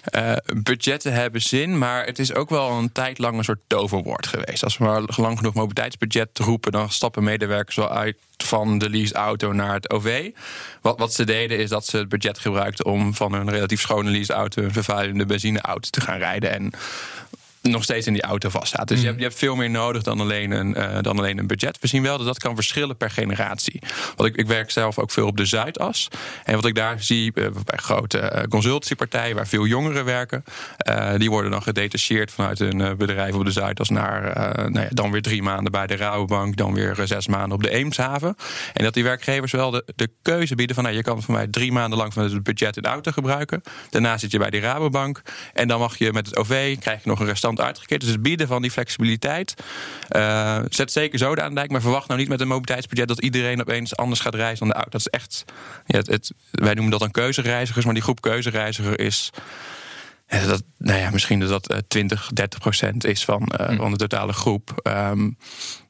Eh, 0.05 0.33
budgetten 0.63 1.13
hebben 1.13 1.43
zin, 1.43 1.79
maar 1.79 2.07
het 2.07 2.19
is 2.19 2.35
ook 2.35 2.51
wel 2.51 2.71
een 2.71 2.93
tijd 2.93 3.19
lang 3.19 3.39
een 3.39 3.45
soort 3.45 3.61
toverwoord 3.67 4.27
geweest. 4.27 4.65
Als 4.65 4.79
we 4.79 4.85
maar 4.85 5.03
lang 5.17 5.37
genoeg 5.37 5.55
mobiliteitsbudget 5.55 6.39
roepen, 6.39 6.73
dan 6.73 6.91
stappen 6.91 7.25
medewerkers 7.25 7.77
wel 7.77 7.91
uit 7.91 8.17
van 8.37 8.79
de 8.79 8.91
leaseauto 8.91 9.53
naar 9.53 9.75
het 9.75 9.91
OV. 9.91 10.31
Wat, 10.81 10.99
wat 10.99 11.15
ze 11.15 11.25
deden 11.25 11.59
is 11.59 11.69
dat 11.69 11.87
ze 11.87 11.97
het 11.97 12.09
budget 12.09 12.39
gebruikten 12.39 12.85
om 12.85 13.15
van 13.15 13.33
hun 13.33 13.51
relatief 13.51 13.81
schone 13.81 14.11
leaseauto 14.11 14.63
een 14.63 14.73
vervuilende 14.73 15.27
benzineauto 15.27 15.89
te 15.91 16.01
gaan 16.01 16.19
rijden. 16.19 16.51
En 16.51 16.73
nog 17.63 17.83
steeds 17.83 18.07
in 18.07 18.13
die 18.13 18.23
auto 18.23 18.49
vaststaat. 18.49 18.89
Dus 18.89 19.01
je, 19.01 19.07
hebt, 19.07 19.19
je 19.19 19.25
hebt 19.25 19.39
veel 19.39 19.57
meer 19.57 19.71
nodig 19.71 20.03
dan 20.03 20.21
alleen, 20.21 20.51
een, 20.51 20.75
eh, 20.75 20.99
dan 21.01 21.19
alleen 21.19 21.39
een 21.39 21.47
budget. 21.47 21.79
We 21.81 21.87
zien 21.87 22.03
wel 22.03 22.17
dat 22.17 22.27
dat 22.27 22.39
kan 22.39 22.55
verschillen 22.55 22.97
per 22.97 23.11
generatie. 23.11 23.83
Want 24.17 24.29
ik, 24.29 24.37
ik 24.37 24.47
werk 24.47 24.71
zelf 24.71 24.99
ook 24.99 25.11
veel 25.11 25.27
op 25.27 25.37
de 25.37 25.45
Zuidas. 25.45 26.09
En 26.45 26.55
wat 26.55 26.65
ik 26.65 26.75
daar 26.75 27.03
zie 27.03 27.33
eh, 27.33 27.47
bij 27.65 27.79
grote 27.79 28.19
eh, 28.19 28.49
consultancypartijen... 28.49 29.37
waar 29.37 29.47
veel 29.47 29.67
jongeren 29.67 30.05
werken... 30.05 30.45
die 31.17 31.31
worden 31.31 31.51
dan 31.51 31.63
gedetacheerd 31.63 32.31
vanuit 32.31 32.61
een 32.61 32.81
eh, 32.81 32.95
bedrijf 32.95 33.35
op 33.35 33.45
de 33.45 33.51
Zuidas... 33.51 33.89
naar 33.89 34.23
nou 34.71 34.81
ja, 34.81 34.89
dan 34.91 35.11
weer 35.11 35.23
drie 35.23 35.43
maanden 35.43 35.73
bij 35.73 35.87
de 35.87 35.97
Rabobank... 35.97 36.57
dan 36.57 36.75
weer 36.75 36.97
zes 37.05 37.27
maanden 37.27 37.53
op 37.53 37.63
de 37.63 37.71
Eemshaven. 37.71 38.37
En 38.73 38.85
dat 38.85 38.95
die 38.95 39.05
werkgevers 39.05 39.53
wel 39.53 39.71
de, 39.71 39.85
de 39.97 40.11
keuze 40.23 40.55
bieden 40.55 40.75
van... 40.75 40.85
Nou, 40.85 40.97
je 40.97 41.03
kan 41.03 41.23
van 41.23 41.35
mij 41.35 41.47
drie 41.47 41.73
maanden 41.73 41.99
lang 41.99 42.13
van 42.13 42.23
het 42.23 42.43
budget 42.43 42.77
in 42.77 42.83
de 42.83 42.89
auto 42.89 43.11
gebruiken. 43.11 43.63
Daarna 43.91 44.19
zit 44.19 44.31
je 44.31 44.39
bij 44.39 44.51
die 44.51 44.61
Rabobank. 44.61 45.23
En 45.53 45.69
dan 45.69 45.79
mag 45.79 45.99
je 45.99 46.13
met 46.13 46.27
het 46.27 46.37
OV, 46.37 46.79
krijg 46.79 47.03
je 47.03 47.09
nog 47.09 47.21
een 47.21 47.27
uitgekeerd. 47.59 48.01
Dus 48.01 48.11
het 48.11 48.23
bieden 48.23 48.47
van 48.47 48.63
die 48.63 48.71
flexibiliteit 48.71 49.55
eh, 50.09 50.59
zet 50.69 50.93
zeker 50.93 51.19
zoden 51.19 51.45
aan 51.45 51.51
de 51.51 51.57
dijk. 51.57 51.71
Maar 51.71 51.81
verwacht 51.81 52.09
nou 52.09 52.21
niet 52.21 52.29
met 52.29 52.41
een 52.41 52.49
mobiliteitsbudget 52.49 53.09
dat 53.09 53.23
iedereen 53.23 53.61
opeens 53.61 53.97
anders 53.97 54.21
gaat 54.21 54.35
reizen 54.35 54.59
dan 54.59 54.69
de 54.69 54.75
auto. 54.75 54.91
Dat 54.91 55.01
is 55.01 55.07
echt, 55.07 55.45
ja, 55.87 55.99
het, 55.99 56.07
het- 56.07 56.33
wij 56.51 56.73
noemen 56.75 56.91
dat 56.91 57.01
dan 57.01 57.11
keuzereizigers. 57.11 57.85
Maar 57.85 57.95
die 57.95 58.03
groep 58.03 58.21
keuzereiziger 58.21 59.01
is 59.01 59.31
dat, 60.47 60.63
nou 60.79 60.99
ja, 60.99 61.11
misschien 61.11 61.41
dat 61.41 61.49
dat 61.49 61.69
eh, 61.69 61.79
20, 61.89 62.31
30 62.33 62.59
procent 62.59 63.05
is 63.05 63.25
van, 63.25 63.47
eh, 63.47 63.77
van 63.77 63.91
de 63.91 63.97
totale 63.97 64.33
groep. 64.33 64.81
Ehm, 64.83 65.31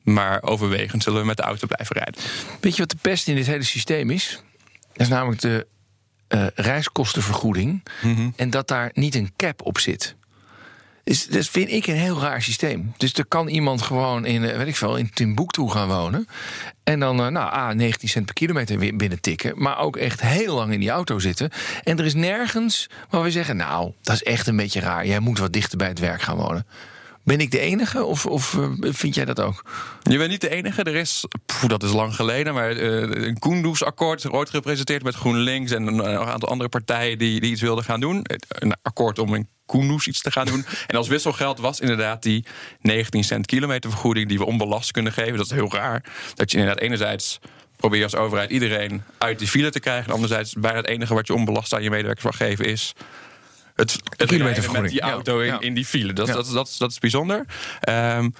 maar 0.03 0.43
overwegend 0.43 1.03
zullen 1.03 1.21
we 1.21 1.27
met 1.27 1.37
de 1.37 1.43
auto 1.43 1.67
blijven 1.67 1.97
rijden. 1.97 2.21
Weet 2.61 2.73
je 2.75 2.81
wat 2.81 2.91
de 2.91 2.97
pest 3.01 3.29
in 3.29 3.35
dit 3.35 3.47
hele 3.47 3.63
systeem 3.63 4.11
is? 4.11 4.43
Dat 4.93 5.01
is 5.01 5.09
namelijk 5.09 5.41
de 5.41 5.67
eh, 6.29 6.47
reiskostenvergoeding. 6.55 7.83
En 8.37 8.51
dat 8.51 8.69
daar 8.69 8.91
niet 8.95 9.15
een 9.15 9.33
cap 9.37 9.63
op 9.67 9.79
zit. 9.79 10.17
Dat 11.05 11.49
vind 11.49 11.71
ik 11.71 11.87
een 11.87 11.97
heel 11.97 12.21
raar 12.21 12.43
systeem. 12.43 12.93
Dus 12.97 13.13
er 13.13 13.27
kan 13.27 13.49
iemand 13.49 13.83
gewoon 13.83 14.25
in, 14.25 14.45
eh, 14.45 14.57
weet 14.57 14.67
ik 14.67 14.77
veel, 14.77 14.97
in 14.97 15.11
Timbuktu 15.15 15.69
gaan 15.69 15.89
wonen. 15.89 16.27
En 16.85 17.01
dan, 17.01 17.21
eh, 17.21 17.27
nou, 17.27 17.55
A, 17.55 17.73
19 17.73 18.09
cent 18.09 18.25
per 18.25 18.35
kilometer 18.35 18.79
weer 18.79 18.97
binnen 18.97 19.21
tikken. 19.21 19.63
Maar 19.63 19.79
ook 19.79 19.97
echt 19.97 20.21
heel 20.21 20.55
lang 20.55 20.73
in 20.73 20.81
die 20.81 20.91
auto 20.91 21.19
zitten. 21.19 21.51
En 21.83 21.99
er 21.99 22.05
is 22.05 22.15
nergens 22.15 22.87
waar 23.11 23.23
we 23.23 23.31
zeggen, 23.31 23.57
nou, 23.57 23.93
dat 24.03 24.15
is 24.15 24.23
echt 24.23 24.47
een 24.47 24.57
beetje 24.57 24.81
raar. 24.81 25.07
Jij 25.07 25.21
moet 25.21 25.39
wat 25.39 25.53
dichter 25.53 25.79
bij 25.79 25.89
het 25.89 25.99
werk 25.99 26.23
gaan 26.23 26.37
wonen. 26.37 26.67
Ben 27.25 27.41
ik 27.41 27.51
de 27.51 27.59
enige 27.59 28.05
of, 28.05 28.27
of 28.27 28.55
eh, 28.55 28.69
vind 28.81 29.15
jij 29.15 29.25
dat 29.25 29.41
ook? 29.41 29.65
Je 30.03 30.19
bent 30.19 30.31
niet 30.31 30.41
de 30.41 30.49
enige. 30.49 30.83
Er 30.83 30.97
is, 30.97 31.25
dat 31.67 31.83
is 31.83 31.93
lang 31.93 32.15
geleden, 32.15 32.55
maar 32.55 32.71
een 32.71 33.39
Koendoes-akkoord 33.39 34.31
ooit 34.31 34.51
gepresenteerd 34.51 35.03
met 35.03 35.15
GroenLinks 35.15 35.71
en 35.73 35.87
een, 35.87 35.99
een 35.99 36.19
aantal 36.19 36.49
andere 36.49 36.69
partijen 36.69 37.19
die, 37.19 37.41
die 37.41 37.51
iets 37.51 37.61
wilden 37.61 37.85
gaan 37.85 38.01
doen. 38.01 38.25
Een 38.49 38.75
akkoord 38.83 39.19
om 39.19 39.35
in 39.35 39.49
Koendoes 39.71 40.07
iets 40.07 40.23
te 40.23 40.31
gaan 40.31 40.47
doen. 40.47 40.65
En 40.87 40.97
als 40.97 41.09
wisselgeld 41.09 41.59
was 41.59 41.81
inderdaad 41.81 42.23
die 42.23 42.45
19 42.81 43.25
cent 43.25 43.47
kilometervergoeding 43.47 44.29
die 44.29 44.39
we 44.39 44.45
onbelast 44.47 44.91
kunnen 44.91 45.13
geven. 45.13 45.37
Dat 45.37 45.47
is 45.47 45.53
heel 45.53 45.73
raar. 45.73 46.05
Dat 46.35 46.51
je 46.51 46.59
inderdaad 46.59 46.83
enerzijds 46.83 47.39
probeert 47.77 48.03
als 48.03 48.15
overheid 48.15 48.51
iedereen 48.51 49.03
uit 49.19 49.39
die 49.39 49.49
file 49.49 49.71
te 49.71 49.81
krijgen. 49.81 50.07
En 50.07 50.15
anderzijds 50.15 50.55
bijna 50.55 50.77
het 50.77 50.87
enige 50.87 51.15
wat 51.15 51.27
je 51.27 51.35
onbelast 51.35 51.75
aan 51.75 51.83
je 51.83 51.91
medewerkers 51.91 52.25
mag 52.25 52.37
geven 52.37 52.65
is 52.65 52.93
het, 53.75 53.93
het 54.17 54.29
kilometervergoeding. 54.29 54.95
met 54.95 55.03
die 55.03 55.13
auto 55.13 55.39
in, 55.39 55.47
ja. 55.47 55.61
in 55.61 55.75
die 55.75 55.87
file. 55.87 56.13
Dat, 56.13 56.27
Ja. 56.27 56.33
dat, 56.35 56.51
dat, 56.53 56.75
dat 56.79 56.91
is 56.91 56.99
bijzonder. 56.99 57.47
Ehm, 57.81 58.31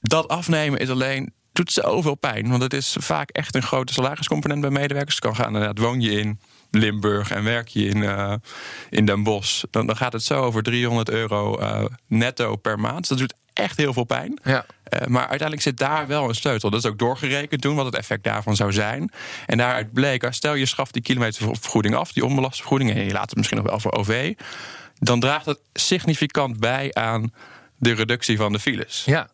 dat 0.00 0.28
afnemen 0.28 0.78
is 0.78 0.90
alleen 0.90 1.32
doet 1.52 1.72
zoveel 1.72 2.14
pijn. 2.14 2.48
Want 2.48 2.62
het 2.62 2.74
is 2.74 2.96
vaak 2.98 3.30
echt 3.30 3.54
een 3.54 3.62
grote 3.62 3.92
salariscomponent 3.92 4.60
bij 4.60 4.70
medewerkers. 4.70 5.14
Het 5.14 5.24
kan 5.24 5.36
gaan, 5.36 5.46
inderdaad, 5.46 5.78
woon 5.78 6.00
je 6.00 6.10
in 6.10 6.40
Limburg 6.70 7.30
en 7.30 7.44
werk 7.44 7.68
je 7.68 7.84
in, 7.84 8.02
eh, 8.02 8.34
in 8.90 9.06
Den 9.06 9.22
Bosch... 9.22 9.64
Dan, 9.70 9.86
dan 9.86 9.96
gaat 9.96 10.12
het 10.12 10.22
zo 10.22 10.42
over 10.42 10.62
300 10.62 11.10
euro 11.10 11.58
eh, 11.58 11.84
netto 12.06 12.56
per 12.56 12.78
maand. 12.78 13.08
Dat 13.08 13.18
doet 13.18 13.34
echt 13.52 13.76
heel 13.76 13.92
veel 13.92 14.04
pijn. 14.04 14.38
Ja. 14.44 14.66
Eh, 14.84 15.06
maar 15.06 15.20
uiteindelijk 15.20 15.62
zit 15.62 15.78
daar 15.78 16.06
wel 16.06 16.28
een 16.28 16.34
sleutel. 16.34 16.70
Dat 16.70 16.84
is 16.84 16.90
ook 16.90 16.98
doorgerekend 16.98 17.60
toen 17.60 17.76
wat 17.76 17.86
het 17.86 17.94
effect 17.94 18.24
daarvan 18.24 18.56
zou 18.56 18.72
zijn. 18.72 19.12
En 19.46 19.58
daaruit 19.58 19.92
bleek, 19.92 20.26
stel 20.30 20.54
je 20.54 20.66
schaft 20.66 20.92
die 20.92 21.02
kilometervergoeding 21.02 21.94
af... 21.94 22.12
die 22.12 22.24
onbelaste 22.24 22.58
vergoeding, 22.58 22.90
en 22.90 23.04
je 23.04 23.12
laat 23.12 23.28
het 23.28 23.36
misschien 23.36 23.58
nog 23.58 23.66
wel 23.66 23.80
voor 23.80 23.92
OV... 23.92 24.34
dan 24.98 25.20
draagt 25.20 25.46
het 25.46 25.60
significant 25.72 26.60
bij 26.60 26.94
aan 26.94 27.32
de 27.76 27.92
reductie 27.92 28.36
van 28.36 28.52
de 28.52 28.58
files. 28.58 29.02
Ja, 29.06 29.28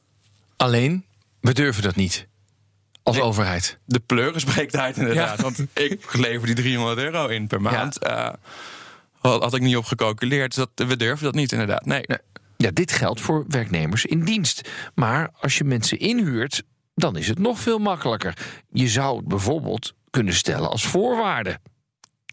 alleen 0.56 1.04
we 1.40 1.52
durven 1.52 1.82
dat 1.82 1.96
niet. 1.96 2.26
Als 3.04 3.20
overheid. 3.20 3.78
De 3.84 4.00
pleuren 4.00 4.40
spreekt 4.40 4.76
uit 4.76 4.96
inderdaad. 4.96 5.40
Want 5.40 5.58
ik 5.72 6.14
lever 6.14 6.46
die 6.46 6.54
300 6.54 6.98
euro 6.98 7.26
in 7.26 7.46
per 7.46 7.60
maand. 7.60 7.98
Eh, 7.98 8.28
had, 9.20 9.42
had 9.42 9.54
ik 9.54 9.60
niet 9.60 9.76
op 9.76 9.84
gecalculeerd. 9.84 10.54
Dus 10.54 10.66
dat, 10.74 10.88
we 10.88 10.96
durven 10.96 11.24
dat 11.24 11.34
niet 11.34 11.52
inderdaad. 11.52 11.84
Nee. 11.86 12.04
Ja, 12.56 12.70
dit 12.70 12.92
geldt 12.92 13.20
voor 13.20 13.44
werknemers 13.48 14.04
in 14.04 14.24
dienst. 14.24 14.68
Maar 14.94 15.30
als 15.40 15.58
je 15.58 15.64
mensen 15.64 15.98
inhuurt, 15.98 16.62
dan 16.94 17.16
is 17.16 17.28
het 17.28 17.38
nog 17.38 17.58
veel 17.58 17.78
makkelijker. 17.78 18.36
Je 18.70 18.88
zou 18.88 19.16
het 19.16 19.28
bijvoorbeeld 19.28 19.92
kunnen 20.10 20.34
stellen 20.34 20.70
als 20.70 20.86
voorwaarde. 20.86 21.58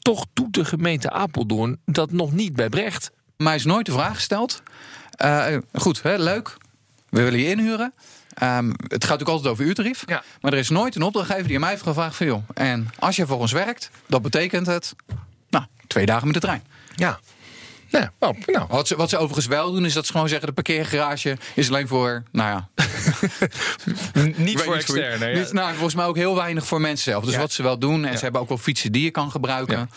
Toch 0.02 0.26
doet 0.34 0.54
de 0.54 0.66
gemeente 0.66 1.10
Apeldoorn 1.10 1.80
dat 1.86 2.12
nog 2.12 2.32
niet 2.32 2.56
bij 2.56 2.70
Brecht. 2.70 3.12
Mij 3.38 3.56
is 3.56 3.66
nooit 3.66 3.86
de 3.86 3.92
vraag 3.92 4.16
gesteld. 4.16 4.64
Eh, 5.12 5.58
goed, 5.74 6.04
hè, 6.04 6.18
leuk. 6.18 6.58
We 7.10 7.24
willen 7.24 7.40
je 7.40 7.50
inhuren. 7.50 7.94
Ehm, 8.42 8.70
het 8.70 8.78
gaat 8.80 8.92
natuurlijk 8.92 9.30
altijd 9.30 9.48
over 9.48 9.66
uurtarief. 9.66 10.04
Ja. 10.06 10.24
Maar 10.42 10.54
er 10.54 10.60
is 10.60 10.70
nooit 10.70 10.96
een 10.96 11.02
opdrachtgever 11.02 11.44
die 11.44 11.56
aan 11.56 11.62
mij 11.62 11.70
heeft 11.70 11.82
gevraagd 11.82 12.16
van... 12.16 12.26
joh, 12.26 12.44
en 12.54 12.90
als 13.00 13.16
je 13.16 13.26
voor 13.26 13.40
ons 13.40 13.52
werkt, 13.52 13.90
dat 14.08 14.22
betekent 14.22 14.68
het... 14.68 14.96
nou, 15.50 15.66
twee 15.88 16.06
dagen 16.06 16.26
met 16.26 16.34
de 16.34 16.42
trein. 16.42 16.64
Ja. 16.96 17.20
Nou, 17.92 18.08
oh, 18.20 18.30
nou. 18.46 18.66
Wat 18.70 18.88
ze, 18.88 18.96
wat 18.96 19.10
ze 19.10 19.18
overigens 19.18 19.46
wel 19.46 19.72
doen, 19.72 19.86
is 19.86 19.94
dat 19.94 20.06
ze 20.06 20.12
gewoon 20.12 20.28
zeggen... 20.30 20.48
de 20.48 20.54
parkeergarage 20.54 21.38
is 21.56 21.68
alleen 21.70 21.88
voor, 21.88 22.24
nou 22.32 22.50
ja... 22.50 22.70
niet 24.14 24.36
voor 24.36 24.36
Weet 24.36 24.56
niet 24.66 24.74
externe. 24.74 25.26
wie. 25.26 25.34
Dit- 25.36 25.54
nou, 25.54 25.72
volgens 25.74 25.96
mij 25.96 26.06
ook 26.06 26.16
heel 26.16 26.36
weinig 26.36 26.66
voor 26.66 26.82
mensen 26.82 27.12
zelf. 27.12 27.24
Dus 27.24 27.34
Ja. 27.34 27.40
wat 27.40 27.52
ze 27.52 27.64
wel 27.64 27.80
doen, 27.80 28.06
en 28.06 28.12
Ja. 28.12 28.18
ze 28.18 28.24
hebben 28.24 28.42
ook 28.42 28.48
wel 28.48 28.58
fietsen 28.58 28.92
die 28.92 29.04
je 29.04 29.12
kan 29.12 29.32
gebruiken. 29.32 29.90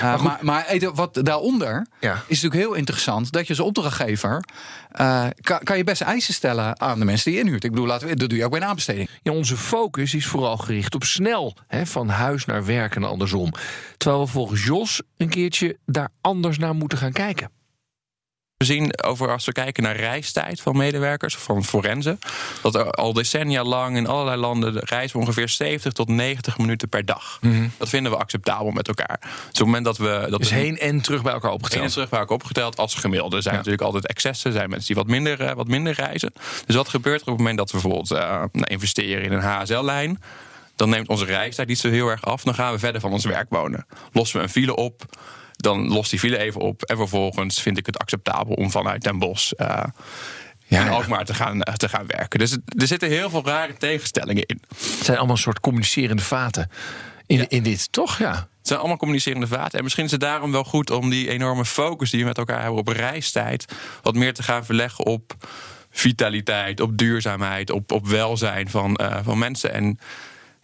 Ja. 0.00 0.14
Uh, 0.14 0.22
maar, 0.22 0.38
maar, 0.40 0.78
wat 0.94 1.18
daaronder 1.22 1.86
Ja. 2.00 2.12
is 2.12 2.42
natuurlijk 2.42 2.54
heel 2.62 2.74
interessant... 2.74 3.32
dat 3.32 3.46
je 3.46 3.54
als 3.56 3.66
opdrachtgever... 3.66 4.44
eh, 4.90 5.24
kan, 5.40 5.58
kan 5.62 5.76
je 5.76 5.84
best 5.84 6.00
eisen 6.02 6.34
stellen 6.34 6.80
aan 6.80 6.98
de 6.98 7.04
mensen 7.04 7.24
die 7.30 7.34
je 7.40 7.44
inhuurt. 7.44 7.64
Ik 7.64 7.70
bedoel, 7.70 7.86
laten 7.86 8.08
we, 8.08 8.16
dat 8.16 8.28
doe 8.28 8.38
je 8.38 8.44
ook 8.44 8.50
bij 8.50 8.60
een 8.60 8.66
aanbesteding. 8.66 9.08
Ja, 9.22 9.32
onze 9.32 9.56
focus 9.56 10.14
is 10.14 10.26
vooral 10.26 10.56
gericht 10.56 10.94
op 10.94 11.04
snel, 11.04 11.56
hè, 11.66 11.86
van 11.86 12.08
huis 12.08 12.44
naar 12.44 12.64
werk 12.64 12.94
en 12.96 13.04
andersom. 13.04 13.52
Terwijl 13.96 14.24
we 14.24 14.30
volgens 14.30 14.64
Jos 14.64 15.02
een 15.16 15.28
keertje 15.28 15.76
daar 15.86 16.08
anders 16.20 16.58
naar 16.58 16.74
moeten 16.74 16.98
gaan 16.98 17.12
kijken. 17.12 17.35
We 18.56 18.64
zien 18.64 19.02
over 19.02 19.30
als 19.32 19.44
we 19.44 19.52
kijken 19.52 19.82
naar 19.82 19.96
reistijd 19.96 20.60
van 20.60 20.76
medewerkers, 20.76 21.36
van 21.36 21.64
forensen, 21.64 22.18
dat 22.62 22.74
er 22.74 22.90
al 22.90 23.12
decennia 23.12 23.62
lang 23.64 23.96
in 23.96 24.06
allerlei 24.06 24.36
landen 24.40 24.72
de 24.72 24.82
reizen 24.84 25.20
ongeveer 25.20 25.48
70 25.48 25.92
tot 25.92 26.08
90 26.08 26.58
minuten 26.58 26.88
per 26.88 27.04
dag. 27.04 27.38
Dat 27.78 27.88
vinden 27.88 28.12
we 28.12 28.18
acceptabel 28.18 28.70
met 28.70 28.88
elkaar. 28.88 29.18
Dus 29.20 29.30
op 29.30 29.52
het 29.52 29.58
moment 29.66 29.84
dat 29.84 29.96
we 29.96 30.26
dat 30.30 30.38
Dus 30.40 30.48
we 30.50 30.54
heen 30.56 30.78
en 30.78 31.00
terug 31.00 31.22
bij 31.22 31.32
elkaar 31.32 31.50
heen 31.50 31.58
en 31.58 31.64
opgeteld. 31.64 31.92
terug 31.92 32.08
bij 32.08 32.18
elkaar 32.18 32.34
opgeteld 32.36 32.76
als 32.76 32.94
gemiddelde. 32.94 33.36
Er 33.36 33.42
zijn 33.42 33.54
Ja. 33.54 33.60
natuurlijk 33.60 33.86
altijd 33.86 34.06
excessen. 34.06 34.50
Er 34.50 34.56
zijn 34.56 34.68
mensen 34.70 34.86
die 34.94 34.96
wat 34.96 35.06
minder, 35.12 35.40
eh, 35.40 35.54
wat 35.54 35.68
minder 35.68 35.92
reizen. 35.92 36.32
Dus 36.66 36.76
wat 36.76 36.88
gebeurt 36.88 37.20
er 37.20 37.26
op 37.26 37.32
het 37.32 37.38
moment 37.38 37.58
dat 37.58 37.70
we 37.70 37.78
bijvoorbeeld 37.80 38.10
eh, 38.10 38.42
nou, 38.52 38.64
investeren 38.66 39.22
in 39.24 39.32
een 39.32 39.42
HSL-lijn? 39.42 40.22
Dan 40.76 40.88
neemt 40.88 41.08
onze 41.08 41.24
reistijd 41.24 41.68
niet 41.68 41.78
zo 41.78 41.88
heel 41.90 42.08
erg 42.08 42.24
af. 42.24 42.42
Dan 42.42 42.54
gaan 42.54 42.72
we 42.72 42.78
verder 42.78 43.00
van 43.00 43.12
ons 43.12 43.24
werk 43.24 43.46
wonen. 43.50 43.86
Lossen 44.12 44.36
we 44.38 44.42
een 44.42 44.50
file 44.52 44.76
op, 44.76 45.04
dan 45.56 45.88
lost 45.88 46.10
die 46.10 46.18
file 46.18 46.38
even 46.38 46.60
op. 46.60 46.82
En 46.82 46.96
vervolgens 46.96 47.62
vind 47.62 47.78
ik 47.78 47.86
het 47.86 47.98
acceptabel 47.98 48.54
om 48.54 48.70
vanuit 48.70 49.02
Den 49.02 49.18
Bosch 49.18 49.52
uh, 49.56 49.66
Ja, 49.66 50.80
in 50.80 50.84
ja. 50.84 50.88
Alkmaar 50.88 51.24
te 51.24 51.34
gaan, 51.34 51.62
eh, 51.62 51.74
te 51.74 51.88
gaan 51.88 52.06
werken. 52.06 52.38
Dus 52.38 52.56
er 52.78 52.86
zitten 52.86 53.08
heel 53.08 53.30
veel 53.30 53.44
rare 53.44 53.74
tegenstellingen 53.74 54.46
in. 54.46 54.60
Het 54.68 55.04
zijn 55.04 55.16
allemaal 55.16 55.36
een 55.36 55.42
soort 55.42 55.60
communicerende 55.60 56.22
vaten 56.22 56.70
in, 57.26 57.48
in 57.48 57.62
dit, 57.62 57.92
toch? 57.92 58.18
Ja. 58.18 58.32
Het 58.32 58.74
zijn 58.74 58.78
allemaal 58.78 58.96
communicerende 58.96 59.46
vaten. 59.46 59.78
En 59.78 59.84
misschien 59.84 60.04
is 60.04 60.10
het 60.10 60.20
daarom 60.20 60.52
wel 60.52 60.64
goed 60.64 60.90
om 60.90 61.10
die 61.10 61.28
enorme 61.28 61.64
focus 61.64 62.10
die 62.10 62.20
we 62.20 62.26
met 62.26 62.38
elkaar 62.38 62.62
hebben 62.62 62.78
op 62.78 62.88
reistijd. 62.88 63.64
wat 64.02 64.14
meer 64.14 64.34
te 64.34 64.42
gaan 64.42 64.64
verleggen 64.64 65.06
op 65.06 65.34
vitaliteit, 65.90 66.80
op 66.80 66.98
duurzaamheid, 66.98 67.70
op, 67.70 67.92
op 67.92 68.06
welzijn 68.06 68.70
van, 68.70 68.96
eh, 68.96 69.18
van 69.22 69.38
mensen. 69.38 69.72
En 69.72 69.98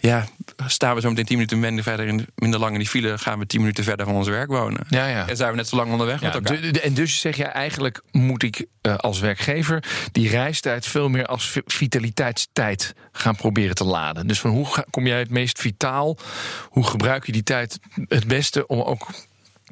ja, 0.03 0.27
staan 0.67 0.95
we 0.95 1.01
zo 1.01 1.09
meteen 1.09 1.25
10 1.25 1.37
minuten 1.37 1.61
minder, 1.61 1.85
verder 1.85 2.07
in, 2.07 2.27
minder 2.35 2.61
lang 2.61 2.73
in 2.73 2.79
die 2.79 2.89
file, 2.89 3.19
gaan 3.19 3.39
we 3.39 3.47
10 3.47 3.61
minuten 3.61 3.85
verder 3.85 4.07
van 4.07 4.15
ons 4.15 4.29
werk 4.29 4.49
wonen. 4.51 4.85
Ja, 4.89 5.07
ja. 5.07 5.29
En 5.29 5.37
zijn 5.37 5.51
we 5.51 5.57
net 5.57 5.69
zo 5.69 5.77
lang 5.77 5.91
onderweg 5.91 6.21
met 6.21 6.33
Ja, 6.33 6.39
elkaar. 6.39 6.61
de- 6.61 6.71
de- 6.71 6.81
en 6.81 6.95
dus 6.95 7.21
zeg 7.21 7.37
je 7.37 7.45
eigenlijk 7.45 8.03
moet 8.11 8.43
ik 8.43 8.67
eh, 8.81 8.97
als 8.97 9.21
werkgever 9.21 9.85
die 10.13 10.29
reistijd 10.29 10.87
veel 10.87 11.09
meer 11.09 11.27
als 11.27 11.47
vi- 11.51 11.63
vitaliteitstijd 11.67 12.95
gaan 13.13 13.37
proberen 13.37 13.75
te 13.75 13.85
laden. 13.85 14.27
Dus 14.27 14.41
van 14.41 14.51
hoe 14.51 14.67
ga- 14.67 14.85
kom 14.91 15.07
jij 15.07 15.19
het 15.19 15.31
meest 15.31 15.61
vitaal? 15.61 16.17
Hoe 16.69 16.85
gebruik 16.87 17.27
je 17.27 17.33
die 17.33 17.43
tijd 17.43 17.79
het 18.09 18.27
beste 18.27 18.67
om 18.67 18.81
ook 18.81 19.09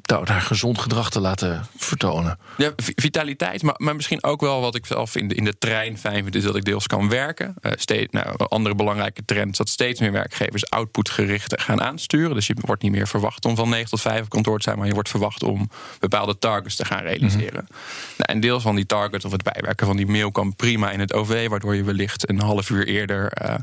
daar 0.01 0.41
gezond 0.41 0.79
gedrag 0.79 1.09
te 1.09 1.19
laten 1.19 1.65
vertonen? 1.77 2.39
Ja, 2.57 2.71
vi- 2.75 2.93
vitaliteit, 2.95 3.63
maar, 3.63 3.75
maar 3.77 3.95
misschien 3.95 4.23
ook 4.23 4.41
wel 4.41 4.61
wat 4.61 4.75
ik 4.75 4.85
zelf 4.85 5.15
in 5.15 5.27
de, 5.27 5.35
in 5.35 5.43
de 5.43 5.57
trein 5.57 5.97
fijn 5.97 6.23
vind, 6.23 6.35
is 6.35 6.43
dat 6.43 6.55
ik 6.55 6.65
deels 6.65 6.87
kan 6.87 7.09
werken. 7.09 7.53
Eh 7.61 7.71
steeds, 7.75 8.11
nou, 8.11 8.27
een 8.37 8.45
andere 8.47 8.75
belangrijke 8.75 9.25
trend 9.25 9.51
is 9.51 9.57
dat 9.57 9.69
steeds 9.69 9.99
meer 9.99 10.11
werkgevers 10.11 10.69
outputgericht 10.69 11.61
gaan 11.61 11.81
aansturen. 11.81 12.35
Dus 12.35 12.47
je 12.47 12.55
wordt 12.59 12.81
niet 12.81 12.91
meer 12.91 13.07
verwacht 13.07 13.45
om 13.45 13.55
van 13.55 13.69
9 13.69 13.89
tot 13.89 14.01
5 14.01 14.21
op 14.21 14.29
kantoor 14.29 14.57
te 14.57 14.63
zijn, 14.63 14.77
maar 14.77 14.87
je 14.87 14.93
wordt 14.93 15.09
verwacht 15.09 15.43
om 15.43 15.69
bepaalde 15.99 16.37
targets 16.39 16.75
te 16.75 16.85
gaan 16.85 17.01
realiseren. 17.03 17.67
nou, 17.69 17.73
en 18.17 18.39
deels 18.39 18.63
van 18.63 18.75
die 18.75 18.85
target 18.85 19.25
of 19.25 19.31
het 19.31 19.43
bijwerken 19.43 19.87
van 19.87 19.97
die 19.97 20.07
mail 20.07 20.31
kan 20.31 20.55
prima 20.55 20.91
in 20.91 20.99
het 20.99 21.13
OV, 21.13 21.47
waardoor 21.47 21.75
je 21.75 21.83
wellicht 21.83 22.29
een 22.29 22.39
half 22.41 22.69
uur 22.69 22.87
eerder 22.87 23.31
eh, 23.31 23.55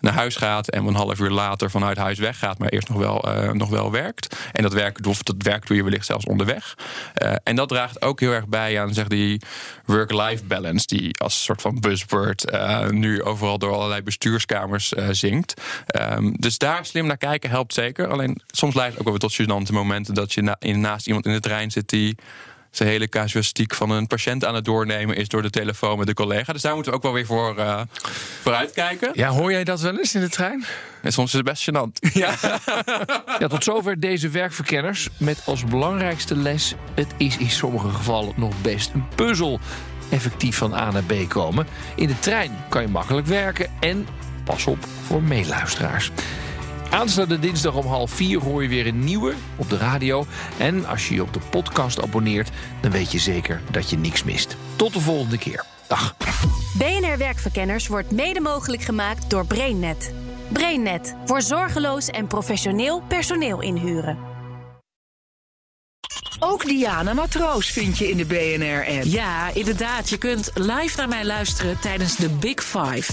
naar 0.00 0.12
huis 0.12 0.36
gaat 0.36 0.68
en 0.68 0.86
een 0.86 0.94
half 0.94 1.18
uur 1.18 1.30
later 1.30 1.70
vanuit 1.70 1.96
huis 1.96 2.18
weggaat, 2.18 2.58
maar 2.58 2.68
eerst 2.68 2.88
nog 2.88 2.98
wel, 2.98 3.22
eh, 3.22 3.50
nog 3.50 3.68
wel 3.68 3.90
werkt. 3.90 4.36
En 4.52 4.62
dat 4.62 4.72
werk, 4.72 5.02
dat 5.02 5.34
werk 5.38 5.66
doe 5.66 5.76
je 5.76 5.84
wellicht 5.84 6.06
zelfs 6.06 6.24
onderweg. 6.24 6.74
Eh, 7.14 7.32
en 7.42 7.56
dat 7.56 7.68
draagt 7.68 8.02
ook 8.02 8.20
heel 8.20 8.32
erg 8.32 8.46
bij 8.46 8.80
aan 8.80 8.94
zeg, 8.94 9.08
die 9.08 9.40
work-life 9.84 10.44
balance, 10.44 10.86
die 10.86 11.18
als 11.18 11.42
soort 11.42 11.60
van 11.60 11.80
buzzword 11.80 12.50
eh, 12.50 12.88
nu 12.88 13.22
overal 13.22 13.58
door 13.58 13.72
allerlei 13.72 14.02
bestuurskamers 14.02 14.92
zingt. 15.10 15.60
Ehm, 15.86 16.32
dus 16.32 16.58
daar 16.58 16.86
slim 16.86 17.06
naar 17.06 17.16
kijken 17.16 17.50
helpt 17.50 17.74
zeker. 17.74 18.08
Alleen 18.08 18.40
soms 18.46 18.74
leidt 18.74 18.90
het 18.90 18.98
ook 18.98 19.08
wel 19.10 19.18
weer 19.18 19.28
tot 19.28 19.66
gênante 19.68 19.72
momenten 19.72 20.14
dat 20.14 20.32
je 20.32 20.56
naast 20.60 21.06
iemand 21.06 21.26
in 21.26 21.32
de 21.32 21.40
trein 21.40 21.70
zit 21.70 21.88
die 21.88 22.16
zijn 22.70 22.88
hele 22.88 23.08
casuïstiek 23.08 23.74
van 23.74 23.90
een 23.90 24.06
patiënt 24.06 24.44
aan 24.44 24.54
het 24.54 24.64
doornemen 24.64 25.16
is 25.16 25.28
door 25.28 25.42
de 25.42 25.50
telefoon 25.50 25.98
met 25.98 26.06
de 26.06 26.14
collega. 26.14 26.52
Dus 26.52 26.62
daar 26.62 26.74
moeten 26.74 26.92
we 26.92 26.98
ook 26.98 27.04
wel 27.04 27.12
weer 27.12 27.26
voor, 27.26 27.58
eh 27.58 27.80
voor 28.42 28.54
uitkijken. 28.54 29.10
Ja, 29.14 29.28
hoor 29.28 29.50
jij 29.50 29.64
dat 29.64 29.80
wel 29.80 29.98
eens 29.98 30.14
in 30.14 30.20
de 30.20 30.28
trein? 30.28 30.64
En 31.02 31.12
soms 31.12 31.28
is 31.28 31.36
het 31.36 31.44
best 31.44 31.70
gênant. 31.70 32.12
Ja. 32.20 32.34
ja, 33.38 33.46
tot 33.48 33.64
zover 33.64 34.00
deze 34.00 34.28
werkverkenners. 34.28 35.08
Met 35.16 35.42
als 35.44 35.64
belangrijkste 35.64 36.36
les: 36.36 36.74
het 36.94 37.08
is 37.16 37.36
in 37.36 37.50
sommige 37.50 37.88
gevallen 37.88 38.32
nog 38.36 38.54
best 38.62 38.90
een 38.94 39.04
puzzel. 39.14 39.60
Effectief 40.10 40.56
van 40.56 40.74
A 40.74 40.90
naar 40.90 41.02
B 41.02 41.28
komen. 41.28 41.66
In 41.96 42.06
de 42.06 42.18
trein 42.18 42.64
kan 42.68 42.82
je 42.82 42.88
makkelijk 42.88 43.26
werken 43.26 43.70
en 43.80 44.06
pas 44.44 44.66
op 44.66 44.78
voor 45.06 45.22
meeluisteraars. 45.22 46.10
Aanstaande 46.90 47.38
dinsdag 47.38 47.74
om 47.74 47.86
half 47.86 48.10
vier 48.10 48.40
hoor 48.40 48.62
je 48.62 48.68
weer 48.68 48.86
een 48.86 49.04
nieuwe 49.04 49.34
op 49.56 49.68
de 49.70 49.76
radio. 49.76 50.26
En 50.58 50.86
als 50.86 51.08
je 51.08 51.14
je 51.14 51.22
op 51.22 51.32
de 51.32 51.40
podcast 51.50 52.02
abonneert, 52.02 52.50
dan 52.80 52.90
weet 52.90 53.12
je 53.12 53.18
zeker 53.18 53.60
dat 53.70 53.90
je 53.90 53.96
niks 53.96 54.24
mist. 54.24 54.56
Tot 54.76 54.92
de 54.92 55.00
volgende 55.00 55.38
keer. 55.38 55.64
Dag. 55.88 56.16
BNR 56.78 57.18
Werkverkenners 57.18 57.86
wordt 57.86 58.10
mede 58.10 58.40
mogelijk 58.40 58.82
gemaakt 58.82 59.30
door 59.30 59.46
BrainNet. 59.46 60.14
BrainNet 60.52 61.14
voor 61.24 61.42
zorgeloos 61.42 62.08
en 62.08 62.26
professioneel 62.26 63.02
personeel 63.08 63.60
inhuren. 63.60 64.18
Ook 66.38 66.64
Diana 66.64 67.14
Matroos 67.14 67.70
vind 67.70 67.98
je 67.98 68.10
in 68.10 68.16
de 68.16 68.24
BNR-app. 68.24 69.04
Ja, 69.04 69.50
inderdaad. 69.54 70.08
Je 70.08 70.18
kunt 70.18 70.50
live 70.54 70.96
naar 70.96 71.08
mij 71.08 71.24
luisteren 71.24 71.80
tijdens 71.80 72.16
de 72.16 72.28
Big 72.28 72.64
Five. 72.64 73.12